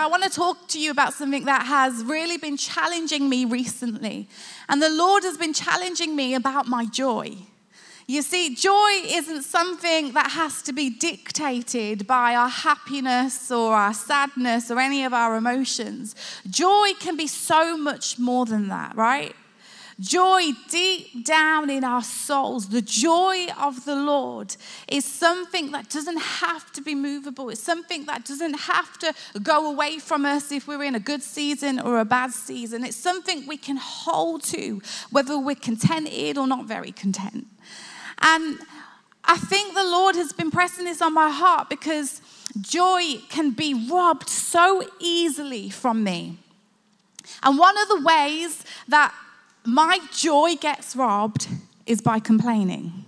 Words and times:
I 0.00 0.06
want 0.06 0.22
to 0.22 0.30
talk 0.30 0.66
to 0.68 0.80
you 0.80 0.90
about 0.90 1.12
something 1.12 1.44
that 1.44 1.66
has 1.66 2.02
really 2.04 2.38
been 2.38 2.56
challenging 2.56 3.28
me 3.28 3.44
recently. 3.44 4.28
And 4.68 4.80
the 4.80 4.88
Lord 4.88 5.24
has 5.24 5.36
been 5.36 5.52
challenging 5.52 6.16
me 6.16 6.34
about 6.34 6.66
my 6.66 6.86
joy. 6.86 7.36
You 8.06 8.22
see, 8.22 8.54
joy 8.54 8.90
isn't 9.04 9.42
something 9.42 10.12
that 10.14 10.30
has 10.32 10.62
to 10.62 10.72
be 10.72 10.90
dictated 10.90 12.06
by 12.06 12.34
our 12.34 12.48
happiness 12.48 13.50
or 13.52 13.74
our 13.74 13.94
sadness 13.94 14.70
or 14.70 14.80
any 14.80 15.04
of 15.04 15.12
our 15.12 15.36
emotions. 15.36 16.16
Joy 16.48 16.92
can 16.98 17.16
be 17.16 17.26
so 17.26 17.76
much 17.76 18.18
more 18.18 18.46
than 18.46 18.68
that, 18.68 18.96
right? 18.96 19.36
Joy 20.00 20.52
deep 20.70 21.26
down 21.26 21.68
in 21.68 21.84
our 21.84 22.02
souls, 22.02 22.70
the 22.70 22.80
joy 22.80 23.48
of 23.60 23.84
the 23.84 23.94
Lord 23.94 24.56
is 24.88 25.04
something 25.04 25.72
that 25.72 25.90
doesn't 25.90 26.16
have 26.18 26.72
to 26.72 26.80
be 26.80 26.94
movable. 26.94 27.50
It's 27.50 27.62
something 27.62 28.06
that 28.06 28.24
doesn't 28.24 28.60
have 28.60 28.98
to 29.00 29.12
go 29.42 29.70
away 29.70 29.98
from 29.98 30.24
us 30.24 30.50
if 30.52 30.66
we're 30.66 30.84
in 30.84 30.94
a 30.94 31.00
good 31.00 31.22
season 31.22 31.78
or 31.78 31.98
a 31.98 32.06
bad 32.06 32.32
season. 32.32 32.82
It's 32.82 32.96
something 32.96 33.46
we 33.46 33.58
can 33.58 33.76
hold 33.76 34.42
to, 34.44 34.80
whether 35.10 35.38
we're 35.38 35.54
contented 35.54 36.38
or 36.38 36.46
not 36.46 36.64
very 36.64 36.92
content. 36.92 37.46
And 38.22 38.58
I 39.24 39.36
think 39.36 39.74
the 39.74 39.84
Lord 39.84 40.16
has 40.16 40.32
been 40.32 40.50
pressing 40.50 40.86
this 40.86 41.02
on 41.02 41.12
my 41.12 41.28
heart 41.28 41.68
because 41.68 42.22
joy 42.58 43.18
can 43.28 43.50
be 43.50 43.74
robbed 43.90 44.30
so 44.30 44.82
easily 44.98 45.68
from 45.68 46.02
me. 46.02 46.38
And 47.42 47.58
one 47.58 47.76
of 47.76 47.88
the 47.88 48.00
ways 48.00 48.64
that 48.88 49.14
my 49.64 49.98
joy 50.12 50.56
gets 50.56 50.96
robbed 50.96 51.48
is 51.86 52.00
by 52.00 52.18
complaining. 52.18 53.04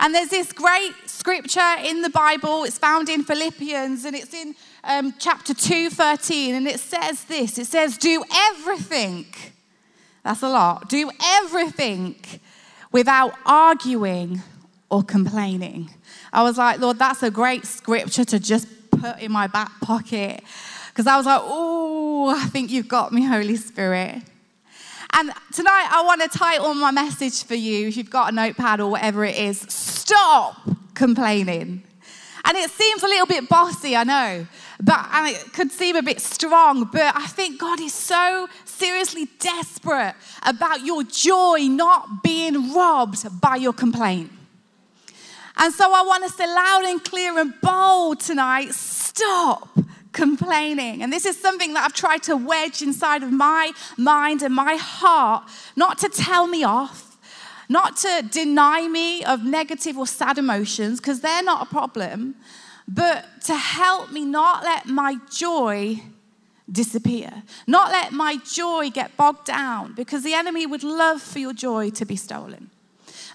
And 0.00 0.14
there's 0.14 0.30
this 0.30 0.52
great 0.52 0.94
scripture 1.06 1.74
in 1.84 2.00
the 2.00 2.08
Bible. 2.08 2.64
It's 2.64 2.78
found 2.78 3.10
in 3.10 3.22
Philippians 3.22 4.06
and 4.06 4.16
it's 4.16 4.32
in 4.32 4.54
um, 4.82 5.14
chapter 5.18 5.52
2, 5.52 5.90
13. 5.90 6.54
And 6.54 6.66
it 6.66 6.80
says 6.80 7.24
this 7.24 7.58
it 7.58 7.66
says, 7.66 7.98
Do 7.98 8.24
everything. 8.34 9.26
That's 10.24 10.42
a 10.42 10.48
lot. 10.48 10.88
Do 10.88 11.10
everything 11.22 12.16
without 12.92 13.34
arguing 13.44 14.42
or 14.90 15.02
complaining. 15.02 15.90
I 16.32 16.42
was 16.42 16.56
like, 16.56 16.80
Lord, 16.80 16.98
that's 16.98 17.22
a 17.22 17.30
great 17.30 17.66
scripture 17.66 18.24
to 18.24 18.40
just 18.40 18.68
put 18.90 19.18
in 19.20 19.30
my 19.30 19.46
back 19.48 19.80
pocket. 19.82 20.42
Because 20.88 21.06
I 21.06 21.18
was 21.18 21.26
like, 21.26 21.42
Oh, 21.44 22.30
I 22.30 22.46
think 22.46 22.70
you've 22.70 22.88
got 22.88 23.12
me, 23.12 23.26
Holy 23.26 23.56
Spirit. 23.56 24.22
And 25.12 25.32
tonight 25.52 25.88
I 25.90 26.02
want 26.04 26.22
to 26.22 26.38
title 26.38 26.72
my 26.74 26.90
message 26.90 27.44
for 27.44 27.54
you, 27.54 27.88
if 27.88 27.96
you've 27.96 28.10
got 28.10 28.32
a 28.32 28.34
notepad 28.34 28.80
or 28.80 28.90
whatever 28.90 29.24
it 29.24 29.36
is 29.36 29.60
Stop 29.60 30.56
Complaining. 30.94 31.82
And 32.44 32.56
it 32.56 32.70
seems 32.70 33.02
a 33.02 33.06
little 33.06 33.26
bit 33.26 33.48
bossy, 33.48 33.96
I 33.96 34.04
know, 34.04 34.46
but 34.82 35.06
and 35.12 35.28
it 35.28 35.52
could 35.52 35.70
seem 35.70 35.96
a 35.96 36.02
bit 36.02 36.20
strong, 36.20 36.84
but 36.84 37.14
I 37.14 37.26
think 37.26 37.60
God 37.60 37.80
is 37.80 37.92
so 37.92 38.48
seriously 38.64 39.28
desperate 39.38 40.14
about 40.44 40.84
your 40.84 41.04
joy 41.04 41.66
not 41.68 42.22
being 42.22 42.72
robbed 42.72 43.40
by 43.40 43.56
your 43.56 43.72
complaint. 43.72 44.32
And 45.56 45.74
so 45.74 45.92
I 45.92 46.02
want 46.02 46.24
to 46.24 46.30
say 46.30 46.46
loud 46.46 46.84
and 46.84 47.04
clear 47.04 47.38
and 47.38 47.52
bold 47.60 48.20
tonight 48.20 48.72
stop 48.72 49.68
complaining. 50.12 51.02
And 51.02 51.12
this 51.12 51.24
is 51.24 51.38
something 51.38 51.74
that 51.74 51.84
I've 51.84 51.92
tried 51.92 52.22
to 52.24 52.36
wedge 52.36 52.82
inside 52.82 53.22
of 53.22 53.32
my 53.32 53.72
mind 53.96 54.42
and 54.42 54.54
my 54.54 54.76
heart, 54.76 55.48
not 55.76 55.98
to 55.98 56.08
tell 56.08 56.46
me 56.46 56.64
off, 56.64 57.18
not 57.68 57.96
to 57.98 58.24
deny 58.30 58.88
me 58.88 59.24
of 59.24 59.44
negative 59.44 59.96
or 59.96 60.06
sad 60.06 60.38
emotions, 60.38 61.00
because 61.00 61.20
they're 61.20 61.42
not 61.42 61.66
a 61.66 61.70
problem, 61.70 62.34
but 62.88 63.26
to 63.42 63.54
help 63.54 64.10
me 64.10 64.24
not 64.24 64.64
let 64.64 64.86
my 64.86 65.16
joy 65.30 66.02
disappear, 66.70 67.42
not 67.66 67.90
let 67.90 68.12
my 68.12 68.36
joy 68.38 68.90
get 68.90 69.16
bogged 69.16 69.44
down, 69.44 69.92
because 69.94 70.22
the 70.22 70.34
enemy 70.34 70.66
would 70.66 70.82
love 70.82 71.20
for 71.20 71.38
your 71.38 71.52
joy 71.52 71.90
to 71.90 72.04
be 72.04 72.16
stolen. 72.16 72.69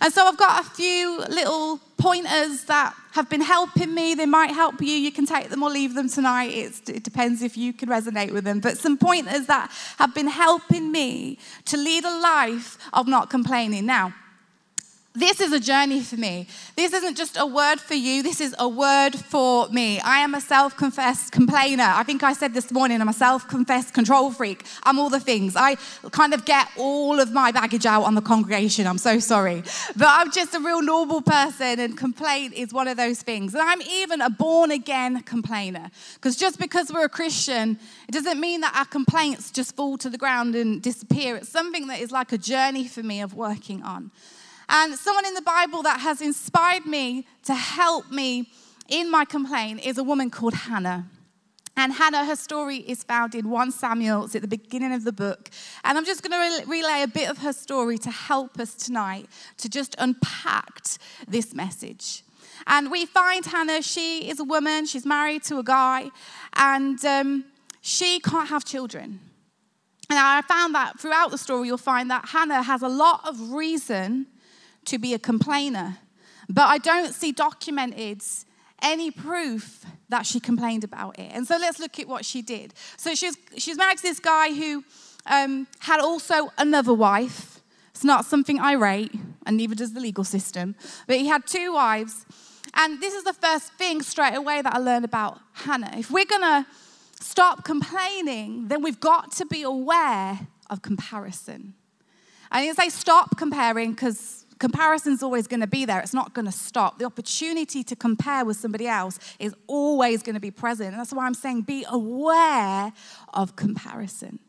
And 0.01 0.13
so 0.13 0.25
I've 0.25 0.37
got 0.37 0.65
a 0.65 0.69
few 0.69 1.19
little 1.29 1.79
pointers 1.97 2.65
that 2.65 2.93
have 3.13 3.29
been 3.29 3.41
helping 3.41 3.93
me. 3.93 4.13
They 4.13 4.25
might 4.25 4.51
help 4.51 4.81
you. 4.81 4.91
You 4.91 5.11
can 5.11 5.25
take 5.25 5.49
them 5.49 5.63
or 5.63 5.69
leave 5.69 5.93
them 5.95 6.09
tonight. 6.09 6.51
It's, 6.51 6.89
it 6.89 7.03
depends 7.03 7.41
if 7.41 7.55
you 7.57 7.73
can 7.73 7.89
resonate 7.89 8.31
with 8.31 8.43
them. 8.43 8.59
But 8.59 8.77
some 8.77 8.97
pointers 8.97 9.47
that 9.47 9.71
have 9.97 10.13
been 10.13 10.27
helping 10.27 10.91
me 10.91 11.37
to 11.65 11.77
lead 11.77 12.03
a 12.03 12.19
life 12.19 12.77
of 12.93 13.07
not 13.07 13.29
complaining. 13.29 13.85
Now, 13.85 14.13
this 15.15 15.39
is 15.39 15.51
a 15.51 15.59
journey 15.59 16.01
for 16.01 16.17
me. 16.17 16.47
This 16.75 16.93
isn't 16.93 17.15
just 17.15 17.37
a 17.37 17.45
word 17.45 17.79
for 17.79 17.93
you, 17.93 18.21
this 18.21 18.41
is 18.41 18.55
a 18.59 18.67
word 18.67 19.15
for 19.15 19.69
me. 19.69 19.99
I 20.01 20.19
am 20.19 20.35
a 20.35 20.41
self 20.41 20.75
confessed 20.75 21.31
complainer. 21.31 21.83
I 21.83 22.03
think 22.03 22.23
I 22.23 22.33
said 22.33 22.53
this 22.53 22.71
morning, 22.71 23.01
I'm 23.01 23.09
a 23.09 23.13
self 23.13 23.47
confessed 23.47 23.93
control 23.93 24.31
freak. 24.31 24.65
I'm 24.83 24.99
all 24.99 25.09
the 25.09 25.19
things. 25.19 25.55
I 25.55 25.75
kind 26.11 26.33
of 26.33 26.45
get 26.45 26.67
all 26.77 27.19
of 27.19 27.31
my 27.31 27.51
baggage 27.51 27.85
out 27.85 28.03
on 28.03 28.15
the 28.15 28.21
congregation. 28.21 28.87
I'm 28.87 28.97
so 28.97 29.19
sorry. 29.19 29.63
But 29.95 30.07
I'm 30.09 30.31
just 30.31 30.53
a 30.53 30.59
real 30.59 30.81
normal 30.81 31.21
person, 31.21 31.79
and 31.79 31.97
complaint 31.97 32.53
is 32.53 32.73
one 32.73 32.87
of 32.87 32.97
those 32.97 33.21
things. 33.21 33.53
And 33.53 33.63
I'm 33.63 33.81
even 33.81 34.21
a 34.21 34.29
born 34.29 34.71
again 34.71 35.21
complainer. 35.23 35.89
Because 36.15 36.35
just 36.35 36.59
because 36.59 36.91
we're 36.91 37.05
a 37.05 37.09
Christian, 37.09 37.79
it 38.07 38.11
doesn't 38.11 38.39
mean 38.39 38.61
that 38.61 38.75
our 38.75 38.85
complaints 38.85 39.51
just 39.51 39.75
fall 39.75 39.97
to 39.97 40.09
the 40.09 40.17
ground 40.17 40.55
and 40.55 40.81
disappear. 40.81 41.37
It's 41.37 41.49
something 41.49 41.87
that 41.87 41.99
is 41.99 42.11
like 42.11 42.31
a 42.31 42.37
journey 42.37 42.87
for 42.87 43.03
me 43.03 43.21
of 43.21 43.33
working 43.33 43.81
on. 43.81 44.11
And 44.69 44.95
someone 44.95 45.25
in 45.25 45.33
the 45.33 45.41
Bible 45.41 45.83
that 45.83 45.99
has 45.99 46.21
inspired 46.21 46.85
me 46.85 47.27
to 47.43 47.53
help 47.53 48.11
me 48.11 48.49
in 48.87 49.09
my 49.09 49.25
complaint 49.25 49.85
is 49.85 49.97
a 49.97 50.03
woman 50.03 50.29
called 50.29 50.53
Hannah. 50.53 51.09
And 51.77 51.91
Hannah, 51.91 52.25
her 52.25 52.37
story 52.37 52.77
is 52.77 53.03
found 53.03 53.35
in 53.35 53.49
1 53.49 53.71
Samuel. 53.71 54.25
It's 54.25 54.35
at 54.35 54.41
the 54.41 54.47
beginning 54.47 54.93
of 54.93 55.03
the 55.03 55.11
book. 55.11 55.49
And 55.83 55.97
I'm 55.97 56.05
just 56.05 56.23
going 56.27 56.31
to 56.31 56.67
relay 56.67 57.01
a 57.01 57.07
bit 57.07 57.29
of 57.29 57.39
her 57.39 57.51
story 57.51 57.97
to 57.99 58.11
help 58.11 58.59
us 58.59 58.75
tonight 58.75 59.27
to 59.57 59.69
just 59.69 59.95
unpack 59.99 60.83
this 61.27 61.53
message. 61.53 62.23
And 62.67 62.89
we 62.89 63.05
find 63.05 63.45
Hannah, 63.45 63.81
she 63.81 64.29
is 64.29 64.39
a 64.39 64.43
woman, 64.43 64.85
she's 64.85 65.05
married 65.05 65.43
to 65.43 65.59
a 65.59 65.63
guy, 65.63 66.09
and 66.53 67.03
um, 67.03 67.45
she 67.81 68.19
can't 68.19 68.47
have 68.49 68.63
children. 68.63 69.19
And 70.09 70.19
I 70.19 70.41
found 70.43 70.75
that 70.75 70.99
throughout 70.99 71.31
the 71.31 71.37
story, 71.37 71.67
you'll 71.67 71.77
find 71.77 72.09
that 72.09 72.29
Hannah 72.29 72.63
has 72.63 72.81
a 72.83 72.87
lot 72.87 73.27
of 73.27 73.51
reason 73.51 74.27
to 74.85 74.97
be 74.97 75.13
a 75.13 75.19
complainer. 75.19 75.97
But 76.49 76.65
I 76.67 76.77
don't 76.77 77.13
see 77.13 77.31
documented 77.31 78.21
any 78.81 79.09
proof 79.09 79.85
that 80.09 80.25
she 80.25 80.39
complained 80.39 80.83
about 80.83 81.17
it. 81.17 81.31
And 81.33 81.47
so 81.47 81.57
let's 81.57 81.79
look 81.79 81.99
at 81.99 82.07
what 82.07 82.25
she 82.25 82.41
did. 82.41 82.73
So 82.97 83.15
she's, 83.15 83.35
she's 83.57 83.77
married 83.77 83.97
to 83.97 84.03
this 84.03 84.19
guy 84.19 84.53
who 84.53 84.83
um, 85.25 85.67
had 85.79 85.99
also 85.99 86.51
another 86.57 86.93
wife. 86.93 87.61
It's 87.91 88.03
not 88.03 88.25
something 88.25 88.59
I 88.59 88.73
rate, 88.73 89.13
and 89.45 89.57
neither 89.57 89.73
does 89.73 89.93
the 89.93 90.01
legal 90.01 90.23
system. 90.23 90.75
But 91.07 91.17
he 91.17 91.27
had 91.27 91.47
two 91.47 91.73
wives. 91.73 92.25
And 92.73 93.01
this 93.01 93.13
is 93.13 93.23
the 93.23 93.33
first 93.33 93.73
thing 93.73 94.01
straight 94.01 94.35
away 94.35 94.61
that 94.61 94.75
I 94.75 94.79
learned 94.79 95.05
about 95.05 95.39
Hannah. 95.53 95.97
If 95.97 96.11
we're 96.11 96.25
going 96.25 96.41
to 96.41 96.65
stop 97.21 97.63
complaining, 97.63 98.67
then 98.67 98.83
we've 98.83 98.99
got 98.99 99.31
to 99.33 99.45
be 99.45 99.63
aware 99.63 100.47
of 100.69 100.81
comparison. 100.81 101.73
I 102.51 102.67
to 102.67 102.75
say 102.75 102.89
stop 102.89 103.37
comparing 103.37 103.91
because 103.91 104.44
comparison's 104.59 105.21
always 105.21 105.47
going 105.47 105.59
to 105.59 105.67
be 105.67 105.85
there. 105.85 105.99
It's 105.99 106.13
not 106.13 106.33
going 106.33 106.45
to 106.45 106.51
stop. 106.51 106.99
The 106.99 107.05
opportunity 107.05 107.83
to 107.83 107.95
compare 107.95 108.45
with 108.45 108.57
somebody 108.57 108.87
else 108.87 109.19
is 109.39 109.53
always 109.67 110.23
going 110.23 110.35
to 110.35 110.41
be 110.41 110.51
present. 110.51 110.89
And 110.89 110.99
that's 110.99 111.13
why 111.13 111.25
I'm 111.25 111.33
saying 111.33 111.63
be 111.63 111.85
aware 111.89 112.93
of 113.33 113.55
comparison. 113.55 114.39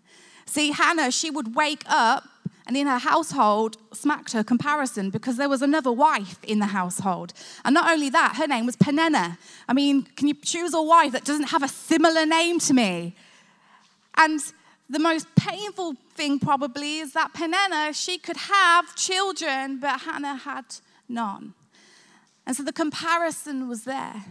See, 0.47 0.70
Hannah, 0.70 1.11
she 1.11 1.31
would 1.31 1.56
wake 1.56 1.82
up 1.87 2.25
and 2.67 2.76
in 2.76 2.87
her 2.87 2.99
household 2.99 3.76
smacked 3.93 4.32
her 4.32 4.43
comparison 4.43 5.11
because 5.11 5.37
there 5.37 5.49
was 5.49 5.62
another 5.62 5.93
wife 5.93 6.38
in 6.43 6.59
the 6.59 6.67
household. 6.67 7.32
And 7.64 7.75
not 7.75 7.91
only 7.91 8.11
that, 8.11 8.37
her 8.37 8.47
name 8.47 8.67
was 8.67 8.76
Peninnah. 8.76 9.38
I 9.69 9.73
mean, 9.73 10.02
can 10.17 10.26
you 10.26 10.35
choose 10.35 10.75
a 10.75 10.82
wife 10.82 11.12
that 11.12 11.25
doesn't 11.25 11.50
have 11.50 11.62
a 11.62 11.69
similar 11.69 12.26
name 12.26 12.59
to 12.61 12.75
me? 12.75 13.14
And 14.17 14.41
the 14.88 14.99
most 14.99 15.27
painful 15.35 15.94
thing 16.15 16.38
probably 16.38 16.99
is 16.99 17.12
that 17.12 17.35
Peninnah, 17.35 17.93
she 17.93 18.19
could 18.19 18.37
have 18.37 18.94
children, 18.94 19.79
but 19.81 20.00
Hannah 20.00 20.37
had 20.37 20.65
none. 21.09 21.55
And 22.47 22.56
so 22.56 22.62
the 22.62 22.73
comparison 22.73 23.69
was 23.69 23.85
there. 23.85 24.25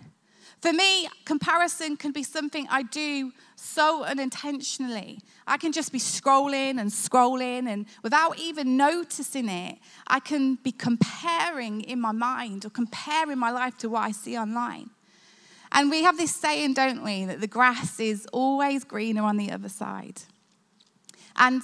For 0.62 0.72
me, 0.72 1.08
comparison 1.26 1.98
can 1.98 2.12
be 2.12 2.24
something 2.24 2.66
I 2.72 2.84
do 2.84 3.34
so 3.56 4.04
unintentionally. 4.04 5.20
I 5.46 5.58
can 5.58 5.72
just 5.72 5.92
be 5.92 6.00
scrolling 6.00 6.80
and 6.80 6.90
scrolling, 6.90 7.68
and 7.68 7.86
without 8.02 8.40
even 8.40 8.78
noticing 8.78 9.50
it, 9.50 9.78
I 10.08 10.20
can 10.20 10.56
be 10.56 10.72
comparing 10.72 11.82
in 11.82 12.00
my 12.00 12.14
mind 12.14 12.66
or 12.66 12.70
comparing 12.70 13.38
my 13.38 13.52
life 13.52 13.78
to 13.80 13.90
what 13.90 14.04
I 14.06 14.12
see 14.12 14.38
online. 14.38 14.90
And 15.72 15.92
we 15.92 16.04
have 16.04 16.18
this 16.18 16.34
saying, 16.34 16.74
don't 16.74 17.04
we, 17.04 17.26
that 17.26 17.42
the 17.42 17.48
grass 17.48 18.00
is 18.00 18.26
always 18.32 18.86
greener 18.86 19.24
on 19.24 19.38
the 19.38 19.52
other 19.52 19.70
side. 19.70 20.22
And 21.38 21.62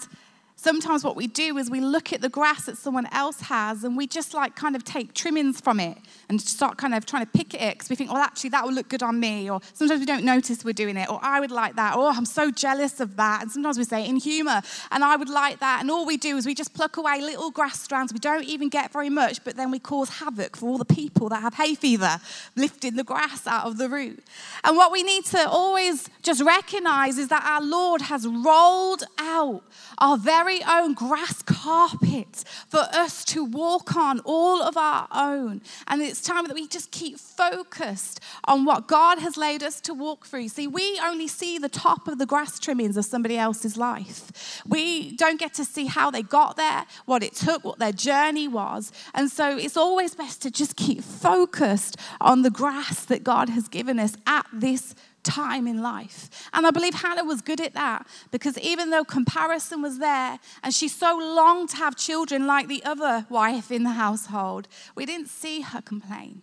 sometimes 0.61 1.03
what 1.03 1.15
we 1.15 1.25
do 1.25 1.57
is 1.57 1.71
we 1.71 1.81
look 1.81 2.13
at 2.13 2.21
the 2.21 2.29
grass 2.29 2.65
that 2.65 2.77
someone 2.77 3.07
else 3.11 3.41
has 3.41 3.83
and 3.83 3.97
we 3.97 4.05
just 4.05 4.31
like 4.35 4.55
kind 4.55 4.75
of 4.75 4.83
take 4.83 5.11
trimmings 5.15 5.59
from 5.59 5.79
it 5.79 5.97
and 6.29 6.39
start 6.39 6.77
kind 6.77 6.93
of 6.93 7.03
trying 7.03 7.25
to 7.25 7.31
pick 7.31 7.55
it 7.55 7.73
because 7.73 7.89
we 7.89 7.95
think, 7.95 8.11
well, 8.11 8.21
actually, 8.21 8.51
that 8.51 8.63
will 8.63 8.71
look 8.71 8.87
good 8.87 9.01
on 9.01 9.19
me. 9.19 9.49
Or 9.49 9.59
sometimes 9.73 9.99
we 9.99 10.05
don't 10.05 10.23
notice 10.23 10.63
we're 10.63 10.73
doing 10.73 10.97
it. 10.97 11.09
Or 11.09 11.19
I 11.23 11.39
would 11.39 11.49
like 11.49 11.75
that. 11.77 11.97
Or 11.97 12.09
I'm 12.09 12.25
so 12.25 12.51
jealous 12.51 12.99
of 12.99 13.15
that. 13.15 13.41
And 13.41 13.51
sometimes 13.51 13.79
we 13.79 13.85
say 13.85 14.07
in 14.07 14.17
humor, 14.17 14.61
and 14.91 15.03
I 15.03 15.15
would 15.15 15.29
like 15.29 15.59
that. 15.61 15.79
And 15.81 15.89
all 15.89 16.05
we 16.05 16.15
do 16.15 16.37
is 16.37 16.45
we 16.45 16.53
just 16.53 16.75
pluck 16.75 16.95
away 16.97 17.21
little 17.21 17.49
grass 17.49 17.81
strands. 17.81 18.13
We 18.13 18.19
don't 18.19 18.45
even 18.45 18.69
get 18.69 18.93
very 18.93 19.09
much, 19.09 19.43
but 19.43 19.55
then 19.55 19.71
we 19.71 19.79
cause 19.79 20.09
havoc 20.09 20.55
for 20.55 20.67
all 20.67 20.77
the 20.77 20.85
people 20.85 21.27
that 21.29 21.41
have 21.41 21.55
hay 21.55 21.73
fever, 21.73 22.19
lifting 22.55 22.95
the 22.95 23.03
grass 23.03 23.47
out 23.47 23.65
of 23.65 23.79
the 23.79 23.89
root. 23.89 24.23
And 24.63 24.77
what 24.77 24.91
we 24.91 25.01
need 25.01 25.25
to 25.25 25.49
always 25.49 26.07
just 26.21 26.41
recognize 26.43 27.17
is 27.17 27.29
that 27.29 27.43
our 27.43 27.65
Lord 27.65 28.01
has 28.03 28.27
rolled 28.27 29.03
out 29.17 29.63
our 29.97 30.17
very 30.17 30.50
own 30.67 30.93
grass 30.93 31.41
carpet 31.41 32.43
for 32.67 32.87
us 32.91 33.23
to 33.25 33.43
walk 33.43 33.95
on, 33.95 34.19
all 34.25 34.61
of 34.61 34.75
our 34.75 35.07
own. 35.11 35.61
And 35.87 36.01
it's 36.01 36.21
time 36.21 36.47
that 36.47 36.53
we 36.55 36.67
just 36.67 36.91
keep 36.91 37.17
focused 37.17 38.19
on 38.45 38.65
what 38.65 38.87
God 38.87 39.19
has 39.19 39.37
laid 39.37 39.63
us 39.63 39.79
to 39.81 39.93
walk 39.93 40.25
through. 40.25 40.49
See, 40.49 40.67
we 40.67 40.99
only 41.03 41.27
see 41.27 41.57
the 41.57 41.69
top 41.69 42.07
of 42.07 42.17
the 42.17 42.25
grass 42.25 42.59
trimmings 42.59 42.97
of 42.97 43.05
somebody 43.05 43.37
else's 43.37 43.77
life. 43.77 44.61
We 44.67 45.15
don't 45.15 45.39
get 45.39 45.53
to 45.55 45.65
see 45.65 45.85
how 45.85 46.11
they 46.11 46.23
got 46.23 46.57
there, 46.57 46.85
what 47.05 47.23
it 47.23 47.35
took, 47.35 47.63
what 47.63 47.79
their 47.79 47.91
journey 47.91 48.47
was. 48.47 48.91
And 49.13 49.31
so 49.31 49.57
it's 49.57 49.77
always 49.77 50.15
best 50.15 50.41
to 50.43 50.51
just 50.51 50.75
keep 50.75 51.03
focused 51.03 51.97
on 52.19 52.41
the 52.41 52.51
grass 52.51 53.05
that 53.05 53.23
God 53.23 53.49
has 53.49 53.67
given 53.67 53.99
us 53.99 54.15
at 54.27 54.45
this 54.51 54.95
time 55.23 55.67
in 55.67 55.81
life. 55.81 56.29
And 56.53 56.65
I 56.65 56.71
believe 56.71 56.95
Hannah 56.95 57.23
was 57.23 57.41
good 57.41 57.61
at 57.61 57.73
that 57.73 58.07
because 58.31 58.57
even 58.59 58.89
though 58.89 59.03
comparison 59.03 59.81
was 59.81 59.99
there 59.99 60.39
and 60.63 60.73
she 60.73 60.87
so 60.87 61.17
longed 61.17 61.69
to 61.69 61.77
have 61.77 61.95
children 61.95 62.47
like 62.47 62.67
the 62.67 62.83
other 62.83 63.25
wife 63.29 63.71
in 63.71 63.83
the 63.83 63.91
household, 63.91 64.67
we 64.95 65.05
didn't 65.05 65.27
see 65.27 65.61
her 65.61 65.81
complain. 65.81 66.41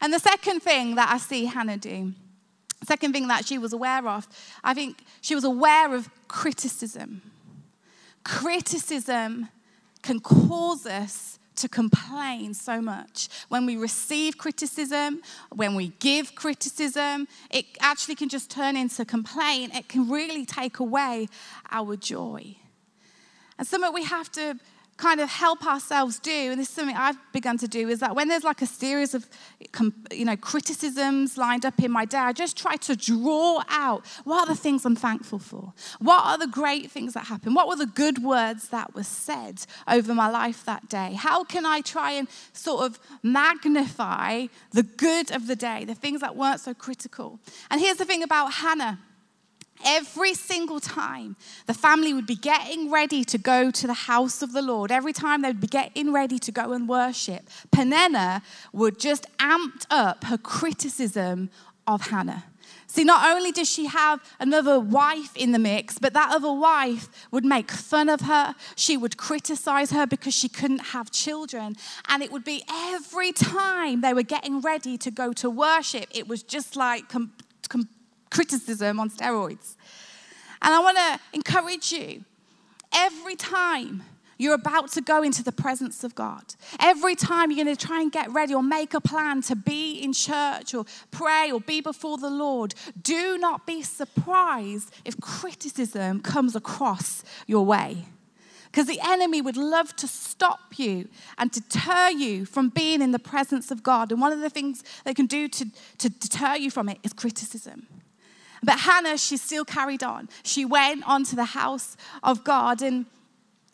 And 0.00 0.12
the 0.12 0.18
second 0.18 0.60
thing 0.60 0.96
that 0.96 1.10
I 1.10 1.18
see 1.18 1.46
Hannah 1.46 1.76
do, 1.76 2.12
second 2.84 3.12
thing 3.12 3.28
that 3.28 3.46
she 3.46 3.58
was 3.58 3.72
aware 3.72 4.06
of, 4.08 4.26
I 4.64 4.74
think 4.74 5.04
she 5.20 5.34
was 5.34 5.44
aware 5.44 5.94
of 5.94 6.08
criticism. 6.28 7.22
Criticism 8.24 9.48
can 10.02 10.20
cause 10.20 10.86
us 10.86 11.38
to 11.56 11.68
complain 11.68 12.54
so 12.54 12.80
much. 12.80 13.28
When 13.48 13.66
we 13.66 13.76
receive 13.76 14.38
criticism, 14.38 15.22
when 15.50 15.74
we 15.74 15.88
give 15.98 16.34
criticism, 16.34 17.28
it 17.50 17.66
actually 17.80 18.14
can 18.14 18.28
just 18.28 18.50
turn 18.50 18.76
into 18.76 19.04
complaint. 19.04 19.74
It 19.74 19.88
can 19.88 20.08
really 20.08 20.44
take 20.46 20.78
away 20.78 21.28
our 21.70 21.96
joy. 21.96 22.56
And 23.58 23.66
something 23.66 23.92
we 23.92 24.04
have 24.04 24.30
to 24.32 24.58
kind 24.96 25.20
of 25.20 25.28
help 25.28 25.66
ourselves 25.66 26.18
do, 26.18 26.50
and 26.50 26.60
this 26.60 26.68
is 26.68 26.74
something 26.74 26.96
I've 26.96 27.16
begun 27.32 27.58
to 27.58 27.68
do, 27.68 27.88
is 27.88 28.00
that 28.00 28.14
when 28.14 28.28
there's 28.28 28.44
like 28.44 28.62
a 28.62 28.66
series 28.66 29.14
of 29.14 29.26
you 30.12 30.24
know 30.24 30.36
criticisms 30.36 31.36
lined 31.36 31.64
up 31.64 31.82
in 31.82 31.90
my 31.90 32.04
day, 32.04 32.18
I 32.18 32.32
just 32.32 32.56
try 32.56 32.76
to 32.76 32.96
draw 32.96 33.62
out 33.68 34.06
what 34.24 34.44
are 34.44 34.54
the 34.54 34.60
things 34.60 34.84
I'm 34.84 34.96
thankful 34.96 35.38
for? 35.38 35.72
What 35.98 36.24
are 36.24 36.38
the 36.38 36.46
great 36.46 36.90
things 36.90 37.14
that 37.14 37.26
happened? 37.26 37.54
What 37.54 37.68
were 37.68 37.76
the 37.76 37.86
good 37.86 38.22
words 38.22 38.68
that 38.68 38.94
were 38.94 39.02
said 39.02 39.64
over 39.88 40.14
my 40.14 40.30
life 40.30 40.64
that 40.64 40.88
day? 40.88 41.14
How 41.14 41.44
can 41.44 41.66
I 41.66 41.80
try 41.80 42.12
and 42.12 42.28
sort 42.52 42.86
of 42.86 43.00
magnify 43.22 44.46
the 44.72 44.82
good 44.82 45.30
of 45.32 45.46
the 45.46 45.56
day, 45.56 45.84
the 45.84 45.94
things 45.94 46.20
that 46.20 46.36
weren't 46.36 46.60
so 46.60 46.74
critical? 46.74 47.40
And 47.70 47.80
here's 47.80 47.96
the 47.96 48.04
thing 48.04 48.22
about 48.22 48.54
Hannah. 48.54 48.98
Every 49.84 50.34
single 50.34 50.80
time 50.80 51.36
the 51.66 51.74
family 51.74 52.12
would 52.14 52.26
be 52.26 52.36
getting 52.36 52.90
ready 52.90 53.24
to 53.24 53.38
go 53.38 53.70
to 53.70 53.86
the 53.86 53.94
house 53.94 54.42
of 54.42 54.52
the 54.52 54.62
Lord, 54.62 54.92
every 54.92 55.12
time 55.12 55.42
they 55.42 55.48
would 55.48 55.60
be 55.60 55.66
getting 55.66 56.12
ready 56.12 56.38
to 56.38 56.52
go 56.52 56.72
and 56.72 56.88
worship, 56.88 57.48
Peninnah 57.70 58.42
would 58.72 58.98
just 58.98 59.26
amped 59.38 59.86
up 59.90 60.24
her 60.24 60.38
criticism 60.38 61.50
of 61.86 62.08
Hannah. 62.08 62.44
See, 62.86 63.04
not 63.04 63.34
only 63.34 63.52
does 63.52 63.70
she 63.72 63.86
have 63.86 64.20
another 64.38 64.78
wife 64.78 65.34
in 65.34 65.52
the 65.52 65.58
mix, 65.58 65.98
but 65.98 66.12
that 66.12 66.30
other 66.30 66.52
wife 66.52 67.08
would 67.30 67.42
make 67.42 67.70
fun 67.70 68.10
of 68.10 68.20
her. 68.20 68.54
She 68.76 68.98
would 68.98 69.16
criticize 69.16 69.92
her 69.92 70.06
because 70.06 70.34
she 70.34 70.50
couldn't 70.50 70.92
have 70.92 71.10
children. 71.10 71.76
And 72.08 72.22
it 72.22 72.30
would 72.30 72.44
be 72.44 72.62
every 72.70 73.32
time 73.32 74.02
they 74.02 74.12
were 74.12 74.22
getting 74.22 74.60
ready 74.60 74.98
to 74.98 75.10
go 75.10 75.32
to 75.32 75.48
worship, 75.48 76.04
it 76.10 76.28
was 76.28 76.42
just 76.42 76.76
like 76.76 77.08
com- 77.08 77.32
com- 77.70 77.88
criticism 78.32 78.98
on 78.98 79.10
steroids. 79.10 79.76
And 80.62 80.74
I 80.74 80.80
want 80.80 80.96
to 80.96 81.20
encourage 81.32 81.92
you 81.92 82.24
every 82.92 83.36
time 83.36 84.02
you're 84.38 84.54
about 84.54 84.90
to 84.92 85.00
go 85.00 85.22
into 85.22 85.42
the 85.42 85.52
presence 85.52 86.02
of 86.02 86.14
God, 86.14 86.42
every 86.80 87.14
time 87.14 87.50
you're 87.50 87.64
going 87.64 87.76
to 87.76 87.86
try 87.86 88.00
and 88.00 88.10
get 88.10 88.30
ready 88.32 88.54
or 88.54 88.62
make 88.62 88.94
a 88.94 89.00
plan 89.00 89.40
to 89.42 89.54
be 89.54 90.00
in 90.00 90.12
church 90.12 90.74
or 90.74 90.84
pray 91.10 91.52
or 91.52 91.60
be 91.60 91.80
before 91.80 92.18
the 92.18 92.30
Lord, 92.30 92.74
do 93.00 93.38
not 93.38 93.66
be 93.66 93.82
surprised 93.82 94.92
if 95.04 95.20
criticism 95.20 96.20
comes 96.20 96.56
across 96.56 97.22
your 97.46 97.64
way. 97.64 98.06
Because 98.64 98.86
the 98.86 99.00
enemy 99.04 99.42
would 99.42 99.58
love 99.58 99.94
to 99.96 100.08
stop 100.08 100.78
you 100.78 101.08
and 101.36 101.50
deter 101.50 102.08
you 102.08 102.46
from 102.46 102.70
being 102.70 103.02
in 103.02 103.12
the 103.12 103.18
presence 103.18 103.70
of 103.70 103.82
God. 103.82 104.10
And 104.10 104.20
one 104.20 104.32
of 104.32 104.40
the 104.40 104.48
things 104.48 104.82
they 105.04 105.12
can 105.12 105.26
do 105.26 105.46
to, 105.46 105.66
to 105.98 106.08
deter 106.08 106.56
you 106.56 106.70
from 106.70 106.88
it 106.88 106.98
is 107.02 107.12
criticism. 107.12 107.86
But 108.62 108.80
Hannah, 108.80 109.18
she 109.18 109.36
still 109.36 109.64
carried 109.64 110.02
on. 110.02 110.28
She 110.44 110.64
went 110.64 111.06
on 111.06 111.24
to 111.24 111.36
the 111.36 111.46
house 111.46 111.96
of 112.22 112.44
God. 112.44 112.80
And 112.80 113.06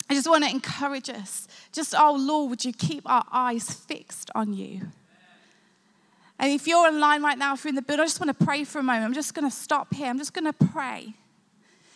I 0.09 0.15
just 0.15 0.27
want 0.27 0.43
to 0.43 0.49
encourage 0.49 1.09
us 1.09 1.47
just, 1.71 1.93
oh 1.97 2.15
Lord, 2.19 2.49
would 2.49 2.65
you 2.65 2.73
keep 2.73 3.07
our 3.09 3.25
eyes 3.31 3.69
fixed 3.71 4.31
on 4.33 4.53
you? 4.53 4.87
And 6.39 6.51
if 6.53 6.67
you're 6.67 6.87
online 6.87 7.21
right 7.21 7.37
now, 7.37 7.53
if 7.53 7.65
you're 7.65 7.69
in 7.69 7.75
the 7.75 7.81
building, 7.81 8.03
I 8.03 8.05
just 8.05 8.19
want 8.19 8.37
to 8.37 8.45
pray 8.45 8.63
for 8.63 8.79
a 8.79 8.83
moment. 8.83 9.05
I'm 9.05 9.13
just 9.13 9.33
going 9.33 9.49
to 9.49 9.55
stop 9.55 9.93
here. 9.93 10.07
I'm 10.07 10.17
just 10.17 10.33
going 10.33 10.45
to 10.45 10.53
pray. 10.53 11.13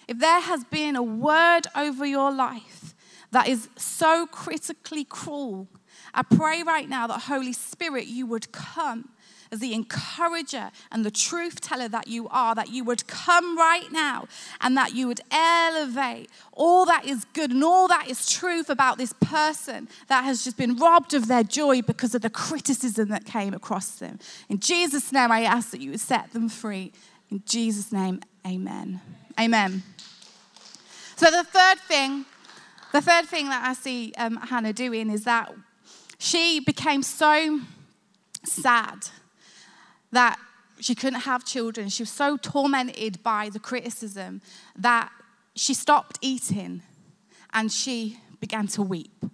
If 0.08 0.20
there 0.20 0.41
has 0.41 0.65
been 0.65 0.96
a 0.98 1.03
word 1.03 1.62
over 1.75 2.06
your 2.06 2.32
life 2.32 2.94
that 3.32 3.48
is 3.48 3.70
so 3.77 4.27
critically 4.27 5.06
cruel, 5.06 5.67
I 6.13 6.24
pray 6.24 6.62
right 6.62 6.88
now 6.89 7.08
that 7.08 7.22
Holy 7.22 7.53
Spirit, 7.53 8.06
you 8.08 8.27
would 8.27 8.51
come 8.51 9.10
as 9.53 9.60
the 9.60 9.74
encourager 9.74 10.72
and 10.91 11.05
the 11.05 11.12
truth 11.12 11.62
teller 11.62 11.88
that 11.88 12.07
you 12.07 12.27
are, 12.29 12.55
that 12.55 12.69
you 12.69 12.83
would 12.83 13.05
come 13.07 13.55
right 13.57 13.91
now 13.91 14.27
and 14.60 14.75
that 14.75 14.93
you 14.93 15.07
would 15.07 15.22
elevate 15.31 16.29
all 16.51 16.86
that 16.86 17.05
is 17.05 17.25
good 17.33 17.51
and 17.51 17.63
all 17.63 17.88
that 17.88 18.07
is 18.10 18.27
truth 18.27 18.69
about 18.69 18.98
this 18.98 19.13
person 19.13 19.88
that 20.07 20.24
has 20.24 20.43
just 20.43 20.57
been 20.57 20.75
robbed 20.75 21.13
of 21.13 21.27
their 21.27 21.43
joy 21.43 21.81
because 21.81 22.15
of 22.15 22.22
the 22.22 22.29
criticism 22.29 23.10
that 23.10 23.25
came 23.25 23.53
across 23.53 23.95
them. 23.95 24.19
In 24.50 24.60
Jesus' 24.60 25.12
name, 25.12 25.31
I 25.31 25.43
ask 25.43 25.69
that 25.69 25.79
you 25.79 25.91
would 25.91 26.01
set 26.01 26.33
them 26.33 26.50
free. 26.50 26.91
In 27.29 27.43
Jesus' 27.45 27.91
name, 27.91 28.22
amen. 28.45 29.01
Amen. 29.39 29.83
So, 31.15 31.29
the 31.29 31.43
third 31.43 31.79
thing, 31.79 32.25
the 32.91 33.01
third 33.01 33.25
thing 33.25 33.50
that 33.50 33.63
I 33.65 33.74
see 33.74 34.13
um, 34.17 34.38
Hannah 34.38 34.74
doing 34.74 35.10
is 35.10 35.24
that 35.25 35.53
she 36.17 36.60
became 36.60 37.03
so 37.03 37.62
sad 38.43 39.07
that 40.13 40.39
she 40.79 40.96
couldn't 40.96 41.22
have 41.22 41.46
children. 41.46 41.89
She 41.89 42.03
was 42.03 42.10
so 42.10 42.38
tormented 42.38 43.22
by 43.24 43.50
the 43.50 43.60
criticism 43.60 44.41
that 44.77 45.12
she 45.55 45.74
stopped 45.74 46.17
eating 46.22 46.82
and 47.53 47.72
she 47.72 48.20
began 48.39 48.67
to 48.67 48.82
weep. 48.82 49.25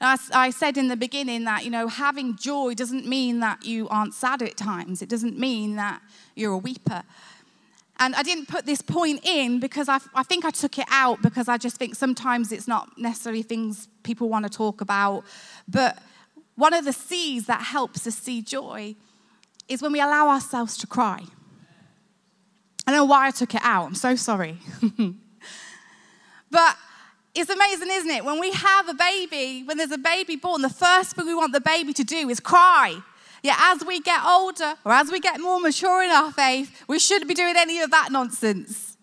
I, 0.00 0.16
I 0.32 0.50
said 0.50 0.78
in 0.78 0.88
the 0.88 0.96
beginning 0.96 1.44
that, 1.44 1.64
you 1.64 1.70
know, 1.70 1.88
having 1.88 2.36
joy 2.36 2.74
doesn't 2.74 3.06
mean 3.06 3.40
that 3.40 3.64
you 3.64 3.88
aren't 3.88 4.14
sad 4.14 4.42
at 4.42 4.56
times. 4.56 5.02
It 5.02 5.08
doesn't 5.08 5.38
mean 5.38 5.76
that 5.76 6.00
you're 6.34 6.54
a 6.54 6.58
weeper. 6.58 7.02
And 7.98 8.14
I 8.14 8.22
didn't 8.22 8.48
put 8.48 8.64
this 8.64 8.80
point 8.80 9.20
in 9.24 9.60
because 9.60 9.88
I, 9.88 9.98
I 10.14 10.22
think 10.22 10.46
I 10.46 10.50
took 10.50 10.78
it 10.78 10.86
out 10.90 11.20
because 11.20 11.48
I 11.48 11.58
just 11.58 11.76
think 11.76 11.94
sometimes 11.94 12.50
it's 12.50 12.66
not 12.66 12.96
necessarily 12.96 13.42
things 13.42 13.88
people 14.02 14.30
want 14.30 14.44
to 14.44 14.50
talk 14.50 14.80
about. 14.80 15.24
But 15.68 15.98
one 16.56 16.72
of 16.72 16.86
the 16.86 16.94
C's 16.94 17.46
that 17.46 17.60
helps 17.60 18.06
us 18.06 18.14
see 18.14 18.40
joy 18.40 18.96
is 19.70 19.80
when 19.80 19.92
we 19.92 20.00
allow 20.00 20.28
ourselves 20.28 20.76
to 20.78 20.86
cry. 20.86 21.22
I 22.86 22.90
don't 22.90 22.98
know 22.98 23.04
why 23.04 23.28
I 23.28 23.30
took 23.30 23.54
it 23.54 23.60
out. 23.62 23.86
I'm 23.86 23.94
so 23.94 24.16
sorry. 24.16 24.58
but 26.50 26.76
it's 27.34 27.48
amazing, 27.48 27.88
isn't 27.90 28.10
it? 28.10 28.24
When 28.24 28.40
we 28.40 28.50
have 28.50 28.88
a 28.88 28.94
baby, 28.94 29.62
when 29.64 29.78
there's 29.78 29.92
a 29.92 29.98
baby 29.98 30.34
born, 30.34 30.62
the 30.62 30.68
first 30.68 31.14
thing 31.14 31.26
we 31.26 31.34
want 31.34 31.52
the 31.52 31.60
baby 31.60 31.92
to 31.92 32.04
do 32.04 32.28
is 32.28 32.40
cry. 32.40 33.00
Yeah, 33.42 33.56
as 33.58 33.84
we 33.84 34.00
get 34.00 34.22
older 34.24 34.74
or 34.84 34.92
as 34.92 35.10
we 35.10 35.20
get 35.20 35.40
more 35.40 35.60
mature 35.60 36.02
in 36.02 36.10
our 36.10 36.32
faith, 36.32 36.82
we 36.88 36.98
shouldn't 36.98 37.28
be 37.28 37.34
doing 37.34 37.54
any 37.56 37.80
of 37.80 37.90
that 37.92 38.08
nonsense. 38.10 38.96